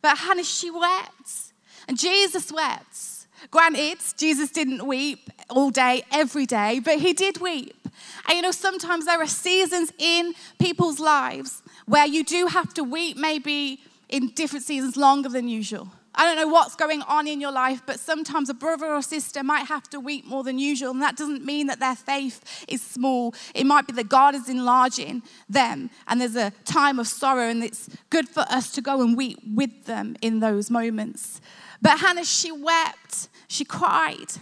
But 0.00 0.18
Hannah, 0.18 0.44
she 0.44 0.70
wept, 0.70 1.52
and 1.88 1.98
Jesus 1.98 2.52
wept. 2.52 3.26
Granted, 3.50 3.98
Jesus 4.16 4.50
didn't 4.50 4.86
weep 4.86 5.30
all 5.50 5.70
day, 5.70 6.04
every 6.12 6.46
day, 6.46 6.80
but 6.80 7.00
he 7.00 7.12
did 7.12 7.38
weep. 7.38 7.81
And 8.28 8.36
you 8.36 8.42
know, 8.42 8.50
sometimes 8.50 9.06
there 9.06 9.20
are 9.20 9.26
seasons 9.26 9.92
in 9.98 10.34
people's 10.58 11.00
lives 11.00 11.62
where 11.86 12.06
you 12.06 12.24
do 12.24 12.46
have 12.46 12.72
to 12.74 12.84
weep, 12.84 13.16
maybe 13.16 13.80
in 14.08 14.28
different 14.28 14.64
seasons 14.64 14.96
longer 14.96 15.28
than 15.28 15.48
usual. 15.48 15.88
I 16.14 16.26
don't 16.26 16.36
know 16.36 16.52
what's 16.52 16.76
going 16.76 17.00
on 17.02 17.26
in 17.26 17.40
your 17.40 17.52
life, 17.52 17.80
but 17.86 17.98
sometimes 17.98 18.50
a 18.50 18.54
brother 18.54 18.86
or 18.92 19.00
sister 19.00 19.42
might 19.42 19.66
have 19.66 19.88
to 19.90 19.98
weep 19.98 20.26
more 20.26 20.44
than 20.44 20.58
usual, 20.58 20.90
and 20.90 21.00
that 21.00 21.16
doesn't 21.16 21.44
mean 21.44 21.68
that 21.68 21.80
their 21.80 21.96
faith 21.96 22.64
is 22.68 22.82
small. 22.82 23.34
It 23.54 23.64
might 23.64 23.86
be 23.86 23.94
that 23.94 24.10
God 24.10 24.34
is 24.34 24.48
enlarging 24.48 25.22
them, 25.48 25.88
and 26.06 26.20
there's 26.20 26.36
a 26.36 26.52
time 26.66 26.98
of 26.98 27.08
sorrow, 27.08 27.48
and 27.48 27.64
it's 27.64 27.88
good 28.10 28.28
for 28.28 28.40
us 28.40 28.70
to 28.72 28.82
go 28.82 29.00
and 29.00 29.16
weep 29.16 29.38
with 29.54 29.86
them 29.86 30.14
in 30.20 30.40
those 30.40 30.70
moments. 30.70 31.40
But 31.80 32.00
Hannah, 32.00 32.24
she 32.24 32.52
wept, 32.52 33.28
she 33.48 33.64
cried. 33.64 34.32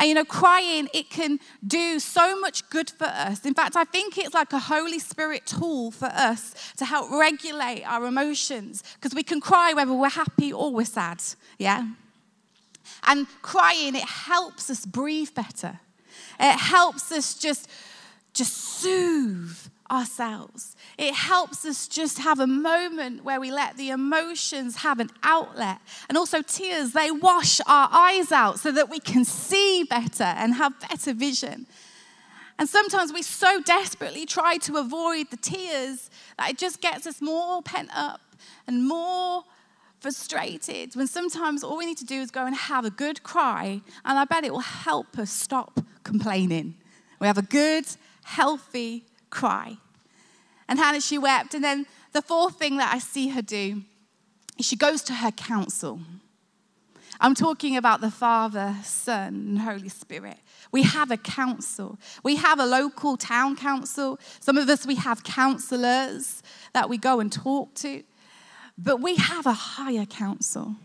And 0.00 0.08
you 0.08 0.14
know, 0.14 0.24
crying, 0.24 0.88
it 0.94 1.10
can 1.10 1.38
do 1.66 1.98
so 2.00 2.40
much 2.40 2.68
good 2.70 2.88
for 2.88 3.04
us. 3.04 3.44
In 3.44 3.52
fact, 3.52 3.76
I 3.76 3.84
think 3.84 4.16
it's 4.16 4.32
like 4.32 4.50
a 4.54 4.58
Holy 4.58 4.98
Spirit 4.98 5.44
tool 5.44 5.90
for 5.90 6.06
us 6.06 6.54
to 6.78 6.86
help 6.86 7.10
regulate 7.10 7.84
our 7.84 8.06
emotions 8.06 8.82
because 8.94 9.14
we 9.14 9.22
can 9.22 9.42
cry 9.42 9.74
whether 9.74 9.92
we're 9.92 10.08
happy 10.08 10.54
or 10.54 10.72
we're 10.72 10.86
sad. 10.86 11.22
Yeah? 11.58 11.86
And 13.06 13.26
crying, 13.42 13.94
it 13.94 14.04
helps 14.04 14.70
us 14.70 14.86
breathe 14.86 15.34
better. 15.34 15.78
It 16.40 16.58
helps 16.58 17.12
us 17.12 17.34
just, 17.34 17.68
just 18.32 18.54
soothe 18.54 19.68
ourselves. 19.90 20.76
It 20.96 21.14
helps 21.14 21.64
us 21.64 21.88
just 21.88 22.18
have 22.18 22.38
a 22.38 22.46
moment 22.46 23.24
where 23.24 23.40
we 23.40 23.50
let 23.50 23.76
the 23.76 23.90
emotions 23.90 24.76
have 24.76 25.00
an 25.00 25.10
outlet. 25.22 25.78
And 26.08 26.16
also, 26.16 26.42
tears, 26.42 26.92
they 26.92 27.10
wash 27.10 27.60
our 27.66 27.88
eyes 27.90 28.32
out 28.32 28.60
so 28.60 28.70
that 28.72 28.88
we 28.88 29.00
can 29.00 29.24
see 29.24 29.84
better 29.84 30.24
and 30.24 30.54
have 30.54 30.78
better 30.80 31.12
vision. 31.12 31.66
And 32.58 32.68
sometimes 32.68 33.12
we 33.12 33.22
so 33.22 33.60
desperately 33.62 34.26
try 34.26 34.58
to 34.58 34.76
avoid 34.76 35.30
the 35.30 35.38
tears 35.38 36.10
that 36.38 36.50
it 36.50 36.58
just 36.58 36.80
gets 36.80 37.06
us 37.06 37.22
more 37.22 37.62
pent 37.62 37.88
up 37.94 38.20
and 38.66 38.86
more 38.86 39.44
frustrated. 40.00 40.94
When 40.94 41.06
sometimes 41.06 41.64
all 41.64 41.78
we 41.78 41.86
need 41.86 41.98
to 41.98 42.04
do 42.04 42.20
is 42.20 42.30
go 42.30 42.46
and 42.46 42.54
have 42.54 42.84
a 42.84 42.90
good 42.90 43.22
cry, 43.22 43.80
and 44.04 44.18
I 44.18 44.24
bet 44.24 44.44
it 44.44 44.52
will 44.52 44.60
help 44.60 45.18
us 45.18 45.30
stop 45.30 45.80
complaining. 46.04 46.74
We 47.18 47.26
have 47.26 47.38
a 47.38 47.42
good, 47.42 47.86
healthy 48.24 49.04
cry. 49.30 49.78
And 50.68 50.78
Hannah, 50.78 51.00
she 51.00 51.18
wept. 51.18 51.54
And 51.54 51.64
then 51.64 51.86
the 52.12 52.22
fourth 52.22 52.56
thing 52.58 52.76
that 52.78 52.94
I 52.94 52.98
see 52.98 53.28
her 53.28 53.42
do 53.42 53.82
is 54.58 54.66
she 54.66 54.76
goes 54.76 55.02
to 55.02 55.14
her 55.14 55.30
council. 55.30 56.00
I'm 57.20 57.34
talking 57.34 57.76
about 57.76 58.00
the 58.00 58.10
Father, 58.10 58.74
Son, 58.82 59.34
and 59.34 59.58
Holy 59.58 59.90
Spirit. 59.90 60.38
We 60.72 60.82
have 60.82 61.10
a 61.10 61.16
council. 61.16 61.98
We 62.22 62.36
have 62.36 62.58
a 62.58 62.64
local 62.64 63.16
town 63.16 63.56
council. 63.56 64.18
Some 64.40 64.56
of 64.56 64.68
us, 64.68 64.86
we 64.86 64.94
have 64.94 65.22
counselors 65.22 66.42
that 66.72 66.88
we 66.88 66.96
go 66.96 67.20
and 67.20 67.30
talk 67.30 67.74
to. 67.76 68.02
But 68.78 69.02
we 69.02 69.16
have 69.16 69.46
a 69.46 69.52
higher 69.52 70.06
council. 70.06 70.76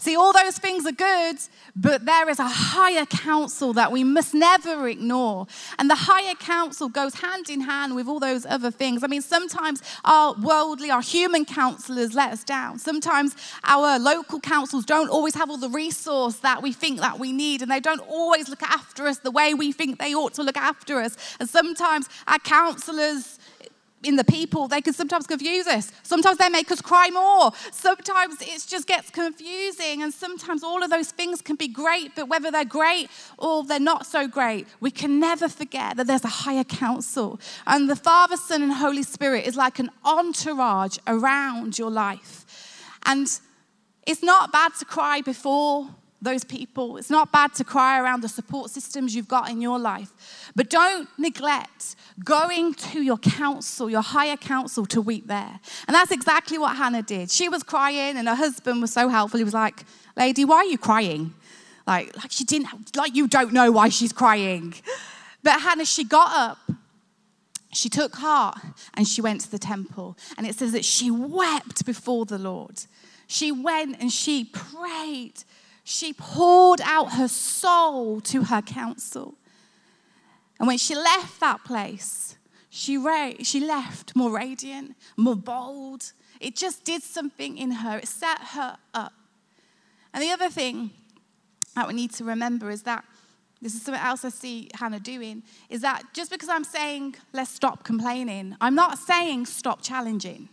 See, 0.00 0.16
all 0.16 0.32
those 0.32 0.56
things 0.56 0.86
are 0.86 0.92
good, 0.92 1.36
but 1.76 2.06
there 2.06 2.30
is 2.30 2.38
a 2.38 2.48
higher 2.48 3.04
counsel 3.04 3.74
that 3.74 3.92
we 3.92 4.02
must 4.02 4.32
never 4.32 4.88
ignore. 4.88 5.46
And 5.78 5.90
the 5.90 5.94
higher 5.94 6.34
counsel 6.34 6.88
goes 6.88 7.16
hand 7.16 7.50
in 7.50 7.60
hand 7.60 7.94
with 7.94 8.08
all 8.08 8.18
those 8.18 8.46
other 8.46 8.70
things. 8.70 9.04
I 9.04 9.08
mean, 9.08 9.20
sometimes 9.20 9.82
our 10.06 10.32
worldly, 10.40 10.90
our 10.90 11.02
human 11.02 11.44
counselors 11.44 12.14
let 12.14 12.32
us 12.32 12.44
down. 12.44 12.78
Sometimes 12.78 13.36
our 13.64 13.98
local 13.98 14.40
councils 14.40 14.86
don't 14.86 15.10
always 15.10 15.34
have 15.34 15.50
all 15.50 15.58
the 15.58 15.68
resource 15.68 16.36
that 16.36 16.62
we 16.62 16.72
think 16.72 17.00
that 17.00 17.18
we 17.18 17.30
need, 17.30 17.60
and 17.60 17.70
they 17.70 17.80
don't 17.80 18.00
always 18.08 18.48
look 18.48 18.62
after 18.62 19.06
us 19.06 19.18
the 19.18 19.30
way 19.30 19.52
we 19.52 19.70
think 19.70 19.98
they 19.98 20.14
ought 20.14 20.32
to 20.32 20.42
look 20.42 20.56
after 20.56 20.98
us. 20.98 21.18
And 21.38 21.46
sometimes 21.46 22.08
our 22.26 22.38
counselors 22.38 23.38
in 24.02 24.16
the 24.16 24.24
people, 24.24 24.66
they 24.68 24.80
can 24.80 24.94
sometimes 24.94 25.26
confuse 25.26 25.66
us. 25.66 25.92
Sometimes 26.02 26.38
they 26.38 26.48
make 26.48 26.70
us 26.70 26.80
cry 26.80 27.10
more. 27.10 27.52
Sometimes 27.70 28.40
it 28.40 28.64
just 28.66 28.86
gets 28.86 29.10
confusing. 29.10 30.02
And 30.02 30.12
sometimes 30.12 30.62
all 30.62 30.82
of 30.82 30.90
those 30.90 31.10
things 31.10 31.42
can 31.42 31.56
be 31.56 31.68
great, 31.68 32.14
but 32.16 32.28
whether 32.28 32.50
they're 32.50 32.64
great 32.64 33.10
or 33.38 33.64
they're 33.64 33.78
not 33.78 34.06
so 34.06 34.26
great, 34.26 34.66
we 34.80 34.90
can 34.90 35.20
never 35.20 35.48
forget 35.48 35.96
that 35.96 36.06
there's 36.06 36.24
a 36.24 36.28
higher 36.28 36.64
council. 36.64 37.38
And 37.66 37.90
the 37.90 37.96
Father, 37.96 38.36
Son, 38.36 38.62
and 38.62 38.72
Holy 38.72 39.02
Spirit 39.02 39.46
is 39.46 39.56
like 39.56 39.78
an 39.78 39.90
entourage 40.04 40.96
around 41.06 41.78
your 41.78 41.90
life. 41.90 42.46
And 43.04 43.28
it's 44.06 44.22
not 44.22 44.50
bad 44.50 44.74
to 44.78 44.84
cry 44.84 45.20
before 45.20 45.88
those 46.22 46.44
people. 46.44 46.96
It's 46.96 47.10
not 47.10 47.32
bad 47.32 47.54
to 47.54 47.64
cry 47.64 48.00
around 48.00 48.22
the 48.22 48.28
support 48.28 48.70
systems 48.70 49.14
you've 49.14 49.28
got 49.28 49.50
in 49.50 49.60
your 49.60 49.78
life. 49.78 50.50
But 50.54 50.68
don't 50.70 51.08
neglect 51.18 51.96
going 52.24 52.74
to 52.74 53.02
your 53.02 53.18
council, 53.18 53.88
your 53.88 54.02
higher 54.02 54.36
council, 54.36 54.84
to 54.86 55.00
weep 55.00 55.26
there. 55.26 55.60
And 55.88 55.94
that's 55.94 56.10
exactly 56.10 56.58
what 56.58 56.76
Hannah 56.76 57.02
did. 57.02 57.30
She 57.30 57.48
was 57.48 57.62
crying, 57.62 58.16
and 58.16 58.28
her 58.28 58.34
husband 58.34 58.80
was 58.80 58.92
so 58.92 59.08
helpful. 59.08 59.38
He 59.38 59.44
was 59.44 59.54
like, 59.54 59.84
Lady, 60.16 60.44
why 60.44 60.56
are 60.56 60.64
you 60.64 60.78
crying? 60.78 61.34
Like, 61.86 62.14
like 62.16 62.30
she 62.30 62.44
didn't, 62.44 62.96
like 62.96 63.14
you 63.14 63.26
don't 63.26 63.52
know 63.52 63.70
why 63.70 63.88
she's 63.88 64.12
crying. 64.12 64.74
But 65.42 65.60
Hannah, 65.60 65.86
she 65.86 66.04
got 66.04 66.36
up, 66.36 66.58
she 67.72 67.88
took 67.88 68.14
heart, 68.16 68.58
and 68.94 69.08
she 69.08 69.22
went 69.22 69.40
to 69.42 69.50
the 69.50 69.58
temple. 69.58 70.18
And 70.36 70.46
it 70.46 70.54
says 70.56 70.72
that 70.72 70.84
she 70.84 71.10
wept 71.10 71.86
before 71.86 72.26
the 72.26 72.38
Lord. 72.38 72.84
She 73.26 73.50
went 73.52 74.00
and 74.00 74.12
she 74.12 74.44
prayed 74.44 75.44
she 75.84 76.12
poured 76.12 76.80
out 76.82 77.12
her 77.14 77.28
soul 77.28 78.20
to 78.22 78.44
her 78.44 78.62
council. 78.62 79.34
And 80.58 80.66
when 80.66 80.78
she 80.78 80.94
left 80.94 81.40
that 81.40 81.64
place, 81.64 82.36
she, 82.68 82.96
ra- 82.96 83.32
she 83.42 83.60
left 83.60 84.14
more 84.14 84.30
radiant, 84.30 84.96
more 85.16 85.36
bold. 85.36 86.12
It 86.40 86.54
just 86.54 86.84
did 86.84 87.02
something 87.02 87.56
in 87.56 87.70
her, 87.72 87.98
it 87.98 88.08
set 88.08 88.38
her 88.38 88.76
up. 88.94 89.12
And 90.12 90.22
the 90.22 90.30
other 90.30 90.50
thing 90.50 90.90
that 91.74 91.88
we 91.88 91.94
need 91.94 92.12
to 92.14 92.24
remember 92.24 92.70
is 92.70 92.82
that 92.82 93.04
this 93.62 93.74
is 93.74 93.82
something 93.82 94.02
else 94.02 94.24
I 94.24 94.30
see 94.30 94.70
Hannah 94.74 95.00
doing 95.00 95.42
is 95.68 95.82
that 95.82 96.14
just 96.14 96.30
because 96.30 96.48
I'm 96.48 96.64
saying 96.64 97.16
let's 97.32 97.50
stop 97.50 97.84
complaining, 97.84 98.56
I'm 98.60 98.74
not 98.74 98.98
saying 98.98 99.46
stop 99.46 99.82
challenging. 99.82 100.48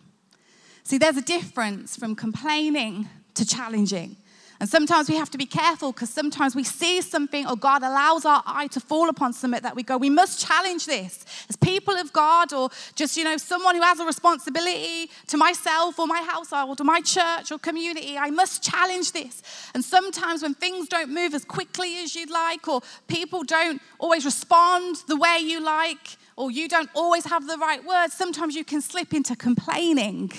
See, 0.84 0.98
there's 0.98 1.18
a 1.18 1.22
difference 1.22 1.96
from 1.96 2.16
complaining 2.16 3.08
to 3.34 3.46
challenging. 3.46 4.18
And 4.60 4.68
sometimes 4.68 5.08
we 5.08 5.16
have 5.16 5.30
to 5.32 5.38
be 5.38 5.46
careful 5.46 5.92
because 5.92 6.10
sometimes 6.10 6.56
we 6.56 6.64
see 6.64 7.02
something 7.02 7.46
or 7.48 7.56
God 7.56 7.84
allows 7.84 8.26
our 8.26 8.42
eye 8.46 8.68
to 8.68 8.80
fall 8.80 9.08
upon 9.10 9.34
something 9.34 9.62
that 9.62 9.76
we 9.76 9.84
go, 9.84 9.98
we 9.98 10.10
must 10.10 10.46
challenge 10.46 10.88
this. 10.88 11.26
As 11.48 11.56
people 11.56 11.94
of 11.94 12.12
God 12.12 12.54
or 12.54 12.70
just, 12.96 13.18
you 13.18 13.24
know, 13.24 13.38
someone 13.38 13.76
who 13.76 13.82
has 13.84 14.00
a 14.00 14.06
responsibility 14.06 15.12
to 15.28 15.38
myself 15.38 16.00
or 16.00 16.08
my 16.08 16.22
household 16.22 16.82
or 16.82 16.84
my 16.84 17.02
church 17.02 17.52
or 17.52 17.60
community, 17.60 18.18
I 18.18 18.32
must 18.32 18.64
challenge 18.64 19.12
this. 19.12 19.44
And 19.76 19.84
sometimes 19.84 20.42
when 20.42 20.56
things 20.56 20.88
don't 20.88 21.14
move 21.14 21.36
as 21.36 21.46
quickly 21.46 22.00
as 22.00 22.16
you'd 22.16 22.32
like 22.32 22.68
or 22.68 22.82
people 23.08 23.44
don't 23.44 23.80
always 24.00 24.26
respond 24.26 24.98
the 25.08 25.18
way 25.18 25.38
you 25.40 25.62
like 25.64 26.18
or 26.36 26.50
you 26.50 26.68
don't 26.68 26.90
always 26.96 27.26
have 27.26 27.48
the 27.48 27.58
right 27.58 27.84
words, 27.86 28.14
sometimes 28.14 28.56
you 28.56 28.64
can 28.64 28.82
slip 28.82 29.14
into 29.14 29.36
complaining. 29.36 30.32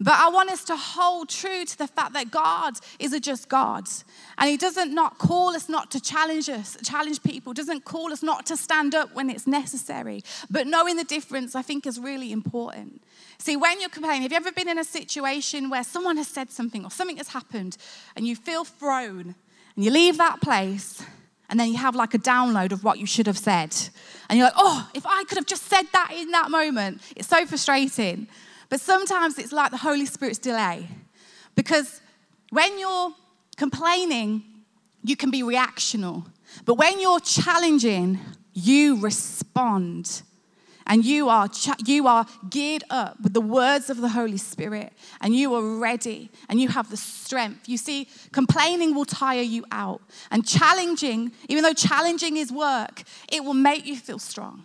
But 0.00 0.14
I 0.14 0.28
want 0.30 0.50
us 0.50 0.64
to 0.64 0.76
hold 0.76 1.28
true 1.28 1.64
to 1.64 1.78
the 1.78 1.86
fact 1.86 2.12
that 2.14 2.30
God 2.30 2.74
is 2.98 3.12
a 3.12 3.20
just 3.20 3.48
God. 3.48 3.84
And 4.38 4.50
He 4.50 4.56
doesn't 4.56 4.92
not 4.92 5.18
call 5.18 5.50
us 5.50 5.68
not 5.68 5.90
to 5.92 6.00
challenge 6.00 6.48
us, 6.48 6.76
challenge 6.82 7.22
people, 7.22 7.52
doesn't 7.52 7.84
call 7.84 8.12
us 8.12 8.22
not 8.22 8.46
to 8.46 8.56
stand 8.56 8.94
up 8.94 9.14
when 9.14 9.30
it's 9.30 9.46
necessary. 9.46 10.22
But 10.50 10.66
knowing 10.66 10.96
the 10.96 11.04
difference, 11.04 11.54
I 11.54 11.62
think, 11.62 11.86
is 11.86 12.00
really 12.00 12.32
important. 12.32 13.02
See, 13.38 13.56
when 13.56 13.80
you're 13.80 13.90
complaining, 13.90 14.22
have 14.22 14.32
you 14.32 14.36
ever 14.36 14.52
been 14.52 14.68
in 14.68 14.78
a 14.78 14.84
situation 14.84 15.68
where 15.70 15.84
someone 15.84 16.16
has 16.16 16.28
said 16.28 16.50
something 16.50 16.84
or 16.84 16.90
something 16.90 17.16
has 17.16 17.28
happened 17.28 17.76
and 18.16 18.26
you 18.26 18.36
feel 18.36 18.64
thrown 18.64 19.34
and 19.74 19.84
you 19.84 19.90
leave 19.90 20.18
that 20.18 20.40
place 20.40 21.02
and 21.48 21.58
then 21.58 21.68
you 21.68 21.76
have 21.76 21.94
like 21.94 22.14
a 22.14 22.18
download 22.18 22.72
of 22.72 22.84
what 22.84 22.98
you 22.98 23.06
should 23.06 23.26
have 23.26 23.38
said? 23.38 23.74
And 24.28 24.38
you're 24.38 24.46
like, 24.46 24.54
oh, 24.56 24.88
if 24.94 25.04
I 25.06 25.24
could 25.24 25.38
have 25.38 25.46
just 25.46 25.64
said 25.64 25.84
that 25.92 26.12
in 26.14 26.30
that 26.30 26.50
moment, 26.50 27.02
it's 27.14 27.28
so 27.28 27.44
frustrating. 27.44 28.28
But 28.72 28.80
sometimes 28.80 29.38
it's 29.38 29.52
like 29.52 29.70
the 29.70 29.76
Holy 29.76 30.06
Spirit's 30.06 30.38
delay. 30.38 30.88
Because 31.54 32.00
when 32.48 32.78
you're 32.78 33.12
complaining, 33.58 34.44
you 35.04 35.14
can 35.14 35.30
be 35.30 35.42
reactional. 35.42 36.24
But 36.64 36.76
when 36.76 36.98
you're 36.98 37.20
challenging, 37.20 38.18
you 38.54 38.98
respond. 38.98 40.22
And 40.86 41.04
you 41.04 41.28
are, 41.28 41.50
you 41.84 42.06
are 42.06 42.24
geared 42.48 42.84
up 42.88 43.20
with 43.20 43.34
the 43.34 43.42
words 43.42 43.90
of 43.90 43.98
the 43.98 44.08
Holy 44.08 44.38
Spirit, 44.38 44.94
and 45.20 45.36
you 45.36 45.54
are 45.54 45.78
ready, 45.78 46.30
and 46.48 46.58
you 46.58 46.68
have 46.68 46.88
the 46.88 46.96
strength. 46.96 47.68
You 47.68 47.76
see, 47.76 48.08
complaining 48.32 48.94
will 48.94 49.04
tire 49.04 49.42
you 49.42 49.66
out, 49.70 50.00
and 50.30 50.48
challenging, 50.48 51.32
even 51.50 51.62
though 51.62 51.74
challenging 51.74 52.38
is 52.38 52.50
work, 52.50 53.02
it 53.30 53.44
will 53.44 53.52
make 53.52 53.84
you 53.84 53.96
feel 53.96 54.18
strong. 54.18 54.64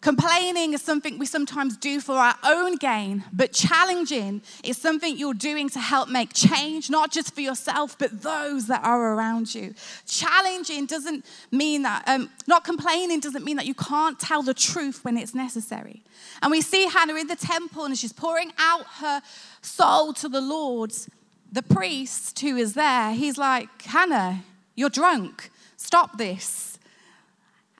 Complaining 0.00 0.74
is 0.74 0.82
something 0.82 1.18
we 1.18 1.26
sometimes 1.26 1.76
do 1.76 2.00
for 2.00 2.14
our 2.14 2.36
own 2.44 2.76
gain, 2.76 3.24
but 3.32 3.52
challenging 3.52 4.42
is 4.62 4.76
something 4.78 5.18
you're 5.18 5.34
doing 5.34 5.68
to 5.70 5.80
help 5.80 6.08
make 6.08 6.32
change, 6.32 6.88
not 6.88 7.10
just 7.10 7.34
for 7.34 7.40
yourself, 7.40 7.98
but 7.98 8.22
those 8.22 8.68
that 8.68 8.84
are 8.84 9.14
around 9.14 9.52
you. 9.52 9.74
Challenging 10.06 10.86
doesn't 10.86 11.26
mean 11.50 11.82
that, 11.82 12.04
um, 12.06 12.30
not 12.46 12.62
complaining 12.62 13.18
doesn't 13.18 13.44
mean 13.44 13.56
that 13.56 13.66
you 13.66 13.74
can't 13.74 14.20
tell 14.20 14.40
the 14.40 14.54
truth 14.54 15.04
when 15.04 15.16
it's 15.16 15.34
necessary. 15.34 16.04
And 16.42 16.52
we 16.52 16.60
see 16.60 16.86
Hannah 16.88 17.16
in 17.16 17.26
the 17.26 17.34
temple 17.34 17.84
and 17.84 17.98
she's 17.98 18.12
pouring 18.12 18.52
out 18.56 18.86
her 19.00 19.20
soul 19.62 20.12
to 20.14 20.28
the 20.28 20.40
Lord. 20.40 20.92
the 21.50 21.62
priest 21.62 22.38
who 22.40 22.56
is 22.58 22.74
there, 22.74 23.14
he's 23.14 23.38
like, 23.38 23.82
Hannah, 23.82 24.44
you're 24.74 24.90
drunk. 24.90 25.50
Stop 25.78 26.18
this. 26.18 26.78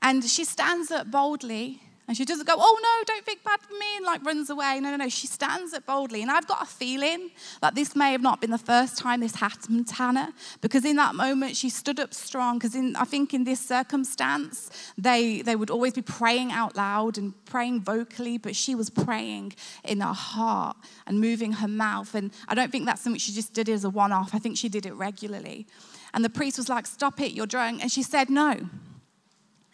And 0.01 0.25
she 0.25 0.45
stands 0.45 0.91
up 0.91 1.11
boldly 1.11 1.83
and 2.09 2.17
she 2.17 2.25
doesn't 2.25 2.47
go, 2.47 2.55
oh 2.57 2.79
no, 2.83 3.05
don't 3.05 3.25
think 3.25 3.45
bad 3.45 3.61
for 3.61 3.75
me, 3.75 3.97
and 3.97 4.07
like 4.07 4.25
runs 4.25 4.49
away. 4.49 4.81
No, 4.81 4.91
no, 4.91 4.97
no. 4.97 5.09
She 5.11 5.27
stands 5.27 5.75
up 5.75 5.85
boldly. 5.85 6.23
And 6.23 6.31
I've 6.31 6.49
got 6.49 6.63
a 6.63 6.67
feeling 6.67 7.31
that 7.61 7.75
this 7.75 7.95
may 7.95 8.13
have 8.13 8.23
not 8.23 8.41
been 8.41 8.51
the 8.51 8.57
first 8.57 8.97
time 8.97 9.21
this 9.21 9.35
happened 9.35 9.89
to 9.89 9.95
Hannah, 9.95 10.33
because 10.63 10.87
in 10.87 10.97
that 10.97 11.15
moment 11.15 11.55
she 11.55 11.69
stood 11.69 12.01
up 12.01 12.15
strong. 12.15 12.59
Because 12.59 12.75
I 12.75 13.05
think 13.05 13.35
in 13.35 13.45
this 13.45 13.61
circumstance, 13.61 14.71
they, 14.97 15.43
they 15.43 15.55
would 15.55 15.71
always 15.71 15.93
be 15.93 16.03
praying 16.03 16.51
out 16.51 16.77
loud 16.77 17.19
and 17.19 17.35
praying 17.45 17.83
vocally, 17.83 18.39
but 18.39 18.57
she 18.57 18.75
was 18.75 18.89
praying 18.89 19.53
in 19.85 20.01
her 20.01 20.15
heart 20.15 20.79
and 21.07 21.21
moving 21.21 21.53
her 21.53 21.69
mouth. 21.69 22.15
And 22.15 22.33
I 22.49 22.55
don't 22.55 22.73
think 22.73 22.87
that's 22.87 23.03
something 23.03 23.21
she 23.21 23.33
just 23.33 23.53
did 23.53 23.69
as 23.69 23.85
a 23.85 23.91
one 23.91 24.13
off. 24.13 24.35
I 24.35 24.39
think 24.39 24.57
she 24.57 24.71
did 24.71 24.87
it 24.87 24.95
regularly. 24.95 25.67
And 26.15 26.25
the 26.25 26.31
priest 26.31 26.57
was 26.57 26.71
like, 26.71 26.87
stop 26.87 27.21
it, 27.21 27.33
you're 27.33 27.47
drunk. 27.47 27.83
And 27.83 27.93
she 27.93 28.03
said, 28.03 28.31
no. 28.31 28.69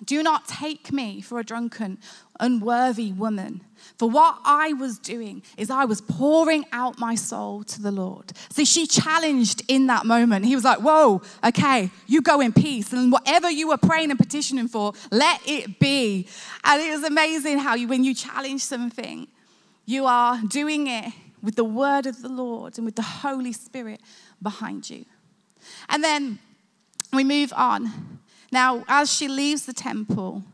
Do 0.05 0.23
not 0.23 0.47
take 0.47 0.93
me 0.93 1.21
for 1.21 1.39
a 1.39 1.45
drunken, 1.45 1.99
unworthy 2.41 3.13
woman. 3.13 3.63
For 3.99 4.09
what 4.09 4.39
I 4.45 4.73
was 4.73 4.99
doing 4.99 5.43
is 5.57 5.71
I 5.71 5.85
was 5.85 6.01
pouring 6.01 6.65
out 6.73 6.99
my 6.99 7.15
soul 7.15 7.65
to 7.65 7.83
the 7.83 7.91
Lord. 7.91 8.33
See, 8.51 8.65
she 8.65 8.87
challenged 8.87 9.63
in 9.69 9.87
that 9.87 10.07
moment. 10.07 10.45
He 10.47 10.55
was 10.55 10.65
like, 10.65 10.81
Whoa, 10.81 11.23
okay, 11.45 11.91
you 12.07 12.23
go 12.23 12.41
in 12.41 12.53
peace. 12.53 12.93
And 12.93 13.13
whatever 13.13 13.51
you 13.51 13.69
were 13.69 13.77
praying 13.77 14.11
and 14.11 14.19
petitioning 14.19 14.69
for, 14.69 14.93
let 15.11 15.41
it 15.47 15.79
be. 15.79 16.27
And 16.65 16.83
it 16.83 16.91
was 16.91 17.05
amazing 17.05 17.59
how 17.59 17.75
you, 17.75 17.89
when 17.89 18.05
you 18.05 18.15
challenge 18.15 18.63
something, 18.63 19.29
you 19.87 20.07
are 20.07 20.41
doing 20.49 20.87
it 20.87 21.13
with 21.43 21.57
the 21.57 21.65
word 21.65 22.07
of 22.07 22.23
the 22.23 22.29
Lord 22.29 22.79
and 22.79 22.85
with 22.85 22.97
the 22.97 23.03
Holy 23.03 23.53
Spirit 23.53 24.01
behind 24.43 24.89
you. 24.89 25.05
And 25.89 26.03
then 26.03 26.39
we 27.13 27.23
move 27.23 27.53
on. 27.55 28.13
Now, 28.55 28.85
as 28.87 29.13
she 29.13 29.27
leaves 29.27 29.67
the 29.67 29.73
temple, 29.73 30.45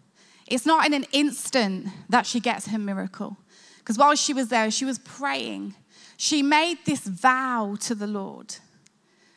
it's 0.47 0.65
not 0.65 0.87
in 0.87 0.95
an 0.95 1.05
instant 1.13 1.89
that 2.09 2.25
she 2.25 2.41
gets 2.41 2.69
her 2.69 2.79
miracle. 2.79 3.37
Because 3.77 3.99
while 3.99 4.15
she 4.15 4.33
was 4.33 4.49
there, 4.49 4.71
she 4.71 4.87
was 4.87 4.99
praying. 4.99 5.75
She 6.17 6.43
made 6.43 6.79
this 6.87 7.01
vow 7.01 7.77
to 7.81 7.95
the 7.95 8.07
Lord. 8.07 8.57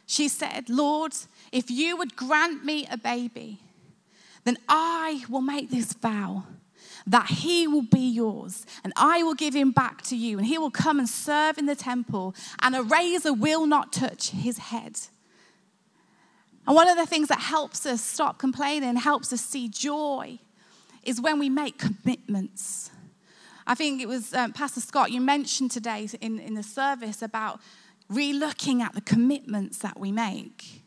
She 0.06 0.30
said, 0.30 0.70
Lord, 0.70 1.12
if 1.52 1.70
you 1.70 1.98
would 1.98 2.16
grant 2.16 2.64
me 2.64 2.88
a 2.90 2.96
baby, 2.96 3.60
then 4.46 4.58
I 4.70 5.26
will 5.28 5.42
make 5.42 5.70
this 5.70 5.92
vow 5.92 6.46
that 7.06 7.28
he 7.32 7.68
will 7.68 7.82
be 7.82 8.08
yours 8.08 8.66
and 8.86 8.94
I 8.96 9.24
will 9.24 9.36
give 9.36 9.54
him 9.54 9.72
back 9.72 10.04
to 10.04 10.16
you 10.16 10.38
and 10.38 10.48
he 10.48 10.58
will 10.58 10.72
come 10.72 11.00
and 11.00 11.10
serve 11.10 11.58
in 11.58 11.66
the 11.66 11.76
temple 11.76 12.34
and 12.62 12.78
a 12.78 12.82
razor 12.82 13.34
will 13.34 13.66
not 13.66 13.92
touch 13.92 14.30
his 14.30 14.58
head. 14.58 15.00
And 16.66 16.76
one 16.76 16.88
of 16.88 16.98
the 16.98 17.06
things 17.06 17.28
that 17.28 17.40
helps 17.40 17.86
us 17.86 18.02
stop 18.02 18.38
complaining, 18.38 18.96
helps 18.96 19.34
us 19.34 19.42
see 19.42 19.68
joy, 19.68 20.40
is 21.04 21.20
when 21.20 21.40
we 21.40 21.50
make 21.50 21.78
commitments. 21.78 22.90
I 23.68 23.76
think 23.76 24.02
it 24.02 24.08
was 24.08 24.34
um, 24.34 24.54
Pastor 24.54 24.80
Scott, 24.80 25.12
you 25.12 25.22
mentioned 25.22 25.72
today 25.72 26.08
in, 26.22 26.40
in 26.40 26.54
the 26.54 26.64
service 26.64 27.22
about 27.22 27.60
re-looking 28.10 28.82
at 28.82 28.94
the 28.94 29.02
commitments 29.02 29.78
that 29.80 30.00
we 30.00 30.12
make. 30.12 30.84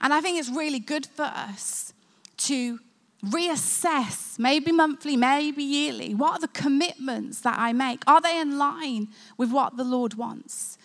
And 0.00 0.12
I 0.12 0.20
think 0.20 0.38
it's 0.38 0.50
really 0.50 0.80
good 0.80 1.06
for 1.06 1.24
us 1.24 1.92
to 2.38 2.78
reassess, 3.24 4.38
maybe 4.38 4.70
monthly, 4.70 5.16
maybe 5.16 5.62
yearly, 5.62 6.14
what 6.14 6.32
are 6.32 6.40
the 6.40 6.48
commitments 6.48 7.40
that 7.40 7.58
I 7.58 7.72
make? 7.72 8.02
Are 8.06 8.20
they 8.20 8.38
in 8.38 8.58
line 8.58 9.08
with 9.38 9.50
what 9.50 9.76
the 9.76 9.84
Lord 9.84 10.14
wants? 10.14 10.76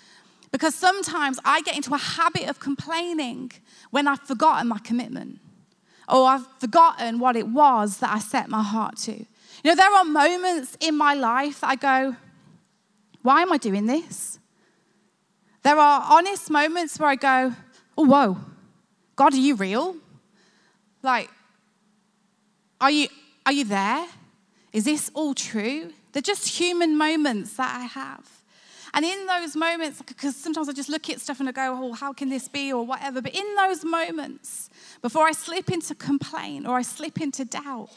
Because 0.52 0.74
sometimes 0.74 1.40
I 1.46 1.62
get 1.62 1.76
into 1.76 1.94
a 1.94 1.98
habit 1.98 2.50
of 2.50 2.60
complaining 2.60 3.52
when 3.92 4.08
I've 4.08 4.22
forgotten 4.22 4.68
my 4.68 4.80
commitment 4.80 5.40
or 6.08 6.26
I've 6.26 6.48
forgotten 6.60 7.20
what 7.20 7.36
it 7.36 7.48
was 7.48 7.98
that 8.00 8.12
I 8.12 8.20
set 8.20 8.50
my 8.50 8.64
heart 8.64 8.98
to. 8.98 9.14
You 9.14 9.26
know, 9.64 9.76
there 9.76 9.94
are 9.94 10.04
moments 10.04 10.78
in 10.80 10.98
my 10.98 11.14
life 11.14 11.62
that 11.62 11.70
I 11.70 11.76
go, 11.76 12.16
why 13.22 13.42
am 13.42 13.52
I 13.52 13.58
doing 13.58 13.86
this? 13.86 14.40
There 15.62 15.78
are 15.78 16.06
honest 16.10 16.50
moments 16.50 17.00
where 17.00 17.10
I 17.10 17.16
go, 17.16 17.54
oh, 17.98 18.06
whoa, 18.06 18.38
God, 19.16 19.34
are 19.34 19.38
you 19.38 19.56
real? 19.56 19.98
Like, 21.04 21.30
are 22.80 22.92
you, 22.92 23.08
are 23.46 23.52
you 23.52 23.66
there? 23.66 24.08
Is 24.72 24.86
this 24.86 25.12
all 25.14 25.34
true? 25.34 25.92
They're 26.12 26.22
just 26.22 26.48
human 26.48 26.98
moments 26.98 27.58
that 27.58 27.76
I 27.76 27.86
have. 27.86 28.39
And 28.94 29.06
in 29.06 29.26
those 29.26 29.56
moments, 29.56 30.02
because 30.02 30.36
sometimes 30.36 30.70
I 30.70 30.74
just 30.74 30.90
look 30.90 31.10
at 31.10 31.22
stuff 31.22 31.40
and 31.40 31.50
I 31.50 31.52
go, 31.52 31.78
oh, 31.82 31.94
how 31.94 32.14
can 32.14 32.30
this 32.30 32.48
be 32.48 32.74
or 32.74 32.86
whatever. 32.86 33.22
But 33.22 33.36
in 33.36 33.56
those 33.56 33.84
moments, 33.84 34.70
before 35.02 35.28
I 35.28 35.32
slip 35.32 35.70
into 35.72 35.96
complaint 35.96 36.68
or 36.68 36.78
I 36.78 36.82
slip 36.82 37.22
into 37.22 37.46
doubt, 37.46 37.90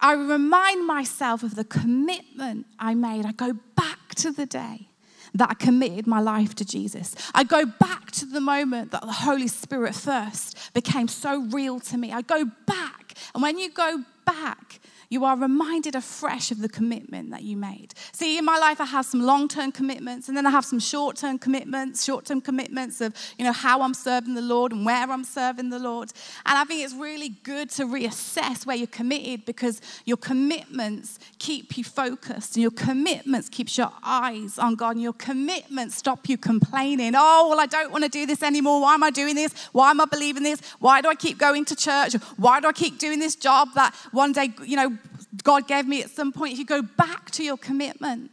I 0.00 0.14
remind 0.14 0.86
myself 0.86 1.42
of 1.42 1.54
the 1.54 1.64
commitment 1.64 2.66
I 2.78 2.94
made. 2.94 3.24
I 3.24 3.32
go 3.32 3.52
back 3.76 4.14
to 4.16 4.32
the 4.32 4.46
day 4.46 4.88
that 5.34 5.50
I 5.50 5.54
committed 5.54 6.06
my 6.06 6.20
life 6.20 6.54
to 6.56 6.64
Jesus. 6.64 7.14
I 7.34 7.44
go 7.44 7.64
back 7.64 8.10
to 8.12 8.26
the 8.26 8.40
moment 8.40 8.90
that 8.90 9.02
the 9.02 9.12
Holy 9.12 9.48
Spirit 9.48 9.94
first 9.94 10.74
became 10.74 11.08
so 11.08 11.42
real 11.52 11.80
to 11.80 11.96
me. 11.96 12.12
I 12.12 12.22
go 12.22 12.44
back. 12.66 13.14
And 13.32 13.42
when 13.42 13.58
you 13.58 13.70
go 13.70 14.04
back, 14.26 14.80
you 15.12 15.26
are 15.26 15.36
reminded 15.36 15.94
afresh 15.94 16.50
of 16.50 16.62
the 16.62 16.68
commitment 16.70 17.30
that 17.32 17.42
you 17.42 17.54
made. 17.54 17.92
See, 18.12 18.38
in 18.38 18.46
my 18.46 18.56
life, 18.56 18.80
I 18.80 18.86
have 18.86 19.04
some 19.04 19.20
long 19.20 19.46
term 19.46 19.70
commitments, 19.70 20.28
and 20.28 20.34
then 20.36 20.46
I 20.46 20.50
have 20.50 20.64
some 20.64 20.80
short 20.80 21.16
term 21.16 21.38
commitments, 21.38 22.02
short 22.02 22.24
term 22.24 22.40
commitments 22.40 23.02
of, 23.02 23.14
you 23.36 23.44
know, 23.44 23.52
how 23.52 23.82
I'm 23.82 23.92
serving 23.92 24.32
the 24.32 24.40
Lord 24.40 24.72
and 24.72 24.86
where 24.86 25.10
I'm 25.10 25.24
serving 25.24 25.68
the 25.68 25.78
Lord. 25.78 26.12
And 26.46 26.56
I 26.56 26.64
think 26.64 26.82
it's 26.82 26.94
really 26.94 27.28
good 27.28 27.68
to 27.72 27.84
reassess 27.84 28.64
where 28.64 28.74
you're 28.74 28.86
committed 28.86 29.44
because 29.44 29.82
your 30.06 30.16
commitments 30.16 31.18
keep 31.38 31.76
you 31.76 31.84
focused, 31.84 32.56
and 32.56 32.62
your 32.62 32.70
commitments 32.70 33.50
keeps 33.50 33.76
your 33.76 33.92
eyes 34.02 34.58
on 34.58 34.76
God, 34.76 34.92
and 34.92 35.02
your 35.02 35.12
commitments 35.12 35.94
stop 35.96 36.26
you 36.26 36.38
complaining. 36.38 37.12
Oh, 37.14 37.48
well, 37.50 37.60
I 37.60 37.66
don't 37.66 37.92
want 37.92 38.04
to 38.04 38.10
do 38.10 38.24
this 38.24 38.42
anymore. 38.42 38.80
Why 38.80 38.94
am 38.94 39.02
I 39.02 39.10
doing 39.10 39.34
this? 39.34 39.52
Why 39.72 39.90
am 39.90 40.00
I 40.00 40.06
believing 40.06 40.42
this? 40.42 40.62
Why 40.78 41.02
do 41.02 41.10
I 41.10 41.14
keep 41.16 41.36
going 41.36 41.66
to 41.66 41.76
church? 41.76 42.14
Why 42.38 42.60
do 42.60 42.68
I 42.68 42.72
keep 42.72 42.98
doing 42.98 43.18
this 43.18 43.36
job 43.36 43.68
that 43.74 43.94
one 44.12 44.32
day, 44.32 44.54
you 44.64 44.76
know, 44.76 44.96
God 45.42 45.66
gave 45.66 45.86
me 45.86 46.02
at 46.02 46.10
some 46.10 46.32
point, 46.32 46.56
you 46.56 46.64
go 46.64 46.82
back 46.82 47.30
to 47.32 47.42
your 47.42 47.56
commitment 47.56 48.30